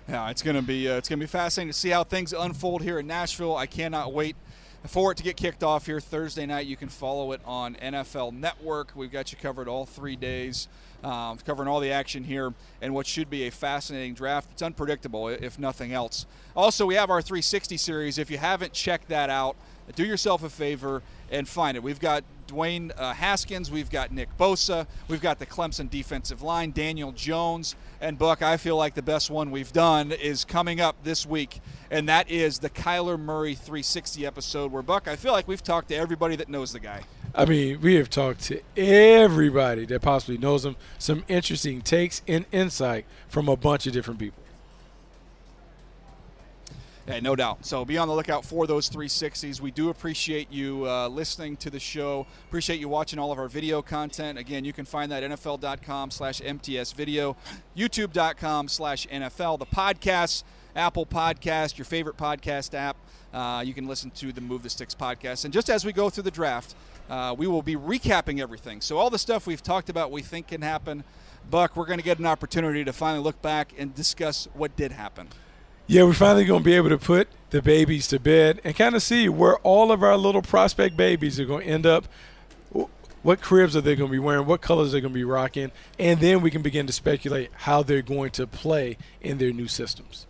Yeah, 0.07 0.29
it's 0.29 0.41
gonna 0.41 0.61
be 0.61 0.89
uh, 0.89 0.97
it's 0.97 1.07
gonna 1.07 1.21
be 1.21 1.27
fascinating 1.27 1.71
to 1.71 1.77
see 1.77 1.89
how 1.89 2.03
things 2.03 2.33
unfold 2.33 2.81
here 2.81 2.99
in 2.99 3.07
Nashville. 3.07 3.55
I 3.55 3.65
cannot 3.65 4.11
wait 4.11 4.35
for 4.85 5.11
it 5.11 5.17
to 5.17 5.23
get 5.23 5.37
kicked 5.37 5.63
off 5.63 5.85
here 5.85 6.01
Thursday 6.01 6.45
night. 6.45 6.67
You 6.67 6.75
can 6.75 6.89
follow 6.89 7.31
it 7.31 7.41
on 7.45 7.75
NFL 7.75 8.33
Network. 8.33 8.91
We've 8.95 9.11
got 9.11 9.31
you 9.31 9.37
covered 9.37 9.69
all 9.69 9.85
three 9.85 10.17
days, 10.17 10.67
um, 11.03 11.37
covering 11.45 11.67
all 11.67 11.79
the 11.79 11.91
action 11.91 12.23
here 12.23 12.53
and 12.81 12.93
what 12.93 13.05
should 13.05 13.29
be 13.29 13.47
a 13.47 13.51
fascinating 13.51 14.13
draft. 14.13 14.49
It's 14.51 14.61
unpredictable, 14.61 15.27
if 15.27 15.59
nothing 15.59 15.93
else. 15.93 16.25
Also, 16.55 16.85
we 16.85 16.95
have 16.95 17.09
our 17.09 17.21
360 17.21 17.77
series. 17.77 18.17
If 18.17 18.31
you 18.31 18.37
haven't 18.37 18.73
checked 18.73 19.09
that 19.09 19.29
out, 19.29 19.55
do 19.95 20.05
yourself 20.05 20.43
a 20.43 20.49
favor 20.49 21.03
and 21.31 21.47
find 21.47 21.75
it. 21.75 21.83
We've 21.83 21.99
got 21.99 22.23
Dwayne 22.47 22.91
uh, 22.97 23.13
Haskins, 23.13 23.71
we've 23.71 23.89
got 23.89 24.11
Nick 24.11 24.29
Bosa, 24.37 24.85
we've 25.07 25.21
got 25.21 25.39
the 25.39 25.45
Clemson 25.45 25.89
defensive 25.89 26.41
line, 26.41 26.71
Daniel 26.71 27.11
Jones, 27.11 27.75
and 27.99 28.17
Buck. 28.17 28.41
I 28.41 28.57
feel 28.57 28.77
like 28.77 28.95
the 28.95 29.01
best 29.01 29.29
one 29.29 29.49
we've 29.49 29.73
done 29.73 30.11
is 30.11 30.45
coming 30.45 30.79
up 30.79 30.95
this 31.03 31.25
week, 31.25 31.61
and 31.89 32.07
that 32.09 32.29
is 32.29 32.59
the 32.59 32.69
Kyler 32.69 33.19
Murray 33.19 33.55
360 33.55 34.25
episode. 34.25 34.71
Where 34.71 34.83
Buck, 34.83 35.07
I 35.07 35.15
feel 35.15 35.31
like 35.31 35.47
we've 35.47 35.63
talked 35.63 35.89
to 35.89 35.95
everybody 35.95 36.35
that 36.35 36.49
knows 36.49 36.71
the 36.73 36.79
guy. 36.79 37.01
I 37.35 37.45
mean, 37.45 37.81
we 37.81 37.95
have 37.95 38.09
talked 38.09 38.41
to 38.43 38.61
everybody 38.77 39.85
that 39.85 40.01
possibly 40.01 40.37
knows 40.37 40.65
him. 40.65 40.75
Some 40.99 41.23
interesting 41.27 41.81
takes 41.81 42.21
and 42.27 42.45
insight 42.51 43.05
from 43.27 43.49
a 43.49 43.55
bunch 43.55 43.87
of 43.87 43.93
different 43.93 44.19
people. 44.19 44.43
Yeah, 47.07 47.19
no 47.19 47.35
doubt. 47.35 47.65
So 47.65 47.83
be 47.83 47.97
on 47.97 48.07
the 48.07 48.13
lookout 48.13 48.45
for 48.45 48.65
those 48.65 48.89
360s. 48.89 49.59
We 49.59 49.71
do 49.71 49.89
appreciate 49.89 50.49
you 50.51 50.87
uh, 50.87 51.09
listening 51.09 51.57
to 51.57 51.69
the 51.69 51.79
show. 51.79 52.25
Appreciate 52.47 52.79
you 52.79 52.87
watching 52.87 53.19
all 53.19 53.31
of 53.31 53.39
our 53.39 53.49
video 53.49 53.81
content. 53.81 54.37
Again, 54.37 54.63
you 54.63 54.71
can 54.71 54.85
find 54.85 55.11
that 55.11 55.23
NFL.com 55.23 56.11
slash 56.11 56.39
MTS 56.39 56.93
video, 56.93 57.35
YouTube.com 57.75 58.69
slash 58.69 59.05
NFL. 59.07 59.59
The 59.59 59.65
podcast, 59.65 60.43
Apple 60.77 61.05
Podcast, 61.05 61.77
your 61.77 61.85
favorite 61.85 62.15
podcast 62.15 62.73
app. 62.73 62.95
Uh, 63.33 63.63
you 63.65 63.73
can 63.73 63.85
listen 63.85 64.09
to 64.11 64.31
the 64.31 64.39
Move 64.39 64.63
the 64.63 64.69
Sticks 64.69 64.95
podcast. 64.95 65.43
And 65.43 65.53
just 65.53 65.69
as 65.69 65.83
we 65.83 65.91
go 65.91 66.09
through 66.09 66.23
the 66.23 66.31
draft, 66.31 66.73
uh, 67.13 67.31
we 67.31 67.45
will 67.45 67.61
be 67.61 67.75
recapping 67.75 68.39
everything. 68.39 68.81
So 68.81 68.97
all 68.97 69.11
the 69.11 69.19
stuff 69.19 69.45
we've 69.45 69.61
talked 69.61 69.87
about, 69.87 70.09
we 70.09 70.23
think 70.23 70.47
can 70.47 70.63
happen. 70.63 71.03
Buck, 71.47 71.75
we're 71.75 71.85
going 71.85 71.99
to 71.99 72.03
get 72.03 72.17
an 72.17 72.25
opportunity 72.25 72.83
to 72.83 72.91
finally 72.91 73.23
look 73.23 73.39
back 73.39 73.71
and 73.77 73.93
discuss 73.93 74.47
what 74.55 74.75
did 74.75 74.91
happen. 74.91 75.27
Yeah, 75.85 76.05
we're 76.05 76.13
finally 76.13 76.43
going 76.43 76.61
to 76.61 76.65
be 76.65 76.73
able 76.73 76.89
to 76.89 76.97
put 76.97 77.27
the 77.51 77.61
babies 77.61 78.07
to 78.07 78.19
bed 78.19 78.61
and 78.63 78.75
kind 78.75 78.95
of 78.95 79.03
see 79.03 79.29
where 79.29 79.57
all 79.57 79.91
of 79.91 80.01
our 80.01 80.17
little 80.17 80.41
prospect 80.41 80.97
babies 80.97 81.39
are 81.39 81.45
going 81.45 81.67
to 81.67 81.71
end 81.71 81.85
up. 81.85 82.05
What 83.21 83.41
cribs 83.41 83.75
are 83.75 83.81
they 83.81 83.95
going 83.95 84.09
to 84.09 84.11
be 84.11 84.17
wearing? 84.17 84.47
What 84.47 84.61
colors 84.61 84.91
they're 84.91 84.99
going 84.99 85.13
to 85.13 85.17
be 85.17 85.23
rocking? 85.23 85.71
And 85.99 86.19
then 86.19 86.41
we 86.41 86.49
can 86.49 86.63
begin 86.63 86.87
to 86.87 86.93
speculate 86.93 87.51
how 87.53 87.83
they're 87.83 88.01
going 88.01 88.31
to 88.31 88.47
play 88.47 88.97
in 89.21 89.37
their 89.37 89.51
new 89.51 89.67
systems. 89.67 90.25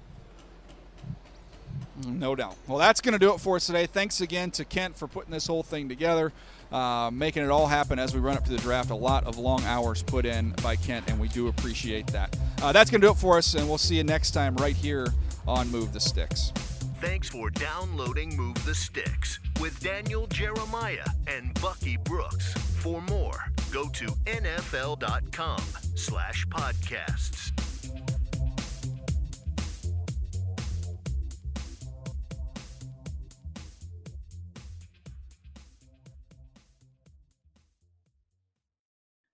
No 2.06 2.36
doubt. 2.36 2.58
Well, 2.67 2.78
that's 2.78 3.00
going 3.00 3.13
to 3.13 3.19
do 3.19 3.34
it 3.34 3.39
for 3.39 3.56
us 3.56 3.67
today. 3.67 3.86
Thanks 3.86 4.19
again 4.19 4.52
to 4.52 4.65
Kent 4.65 4.98
for 4.98 5.08
putting 5.08 5.32
this 5.32 5.48
whole 5.48 5.63
thing 5.63 5.88
together, 5.88 6.34
uh, 6.73 7.12
making 7.13 7.43
it 7.43 7.49
all 7.49 7.67
happen 7.67 7.99
as 7.99 8.13
we 8.13 8.19
run 8.19 8.36
up 8.36 8.43
to 8.45 8.51
the 8.51 8.57
draft. 8.57 8.89
A 8.89 8.95
lot 8.95 9.25
of 9.25 9.38
long 9.38 9.63
hours 9.63 10.03
put 10.03 10.25
in 10.25 10.49
by 10.63 10.75
Kent, 10.75 11.09
and 11.09 11.19
we 11.19 11.27
do 11.29 11.47
appreciate 11.47 12.07
that. 12.07 12.36
Uh, 12.62 12.71
that's 12.71 12.89
going 12.89 12.99
to 12.99 13.07
do 13.07 13.12
it 13.12 13.17
for 13.17 13.38
us, 13.38 13.53
and 13.53 13.67
we'll 13.69 13.77
see 13.77 13.95
you 13.95 14.03
next 14.03 14.31
time 14.31 14.55
right 14.55 14.75
here 14.75 15.07
on 15.47 15.69
Move 15.69 15.93
the 15.93 15.99
Sticks. 15.99 16.51
Thanks 16.99 17.29
for 17.29 17.49
downloading 17.49 18.36
Move 18.36 18.65
the 18.65 18.73
Sticks 18.73 19.39
with 19.62 19.79
Daniel 19.81 20.25
Jeremiah 20.27 21.05
and 21.27 21.53
Bucky 21.62 21.97
Brooks. 21.97 22.53
For 22.53 23.01
more, 23.03 23.45
go 23.71 23.88
to 23.89 24.05
nfl.com 24.25 25.62
slash 25.95 26.45
podcasts. 26.47 27.51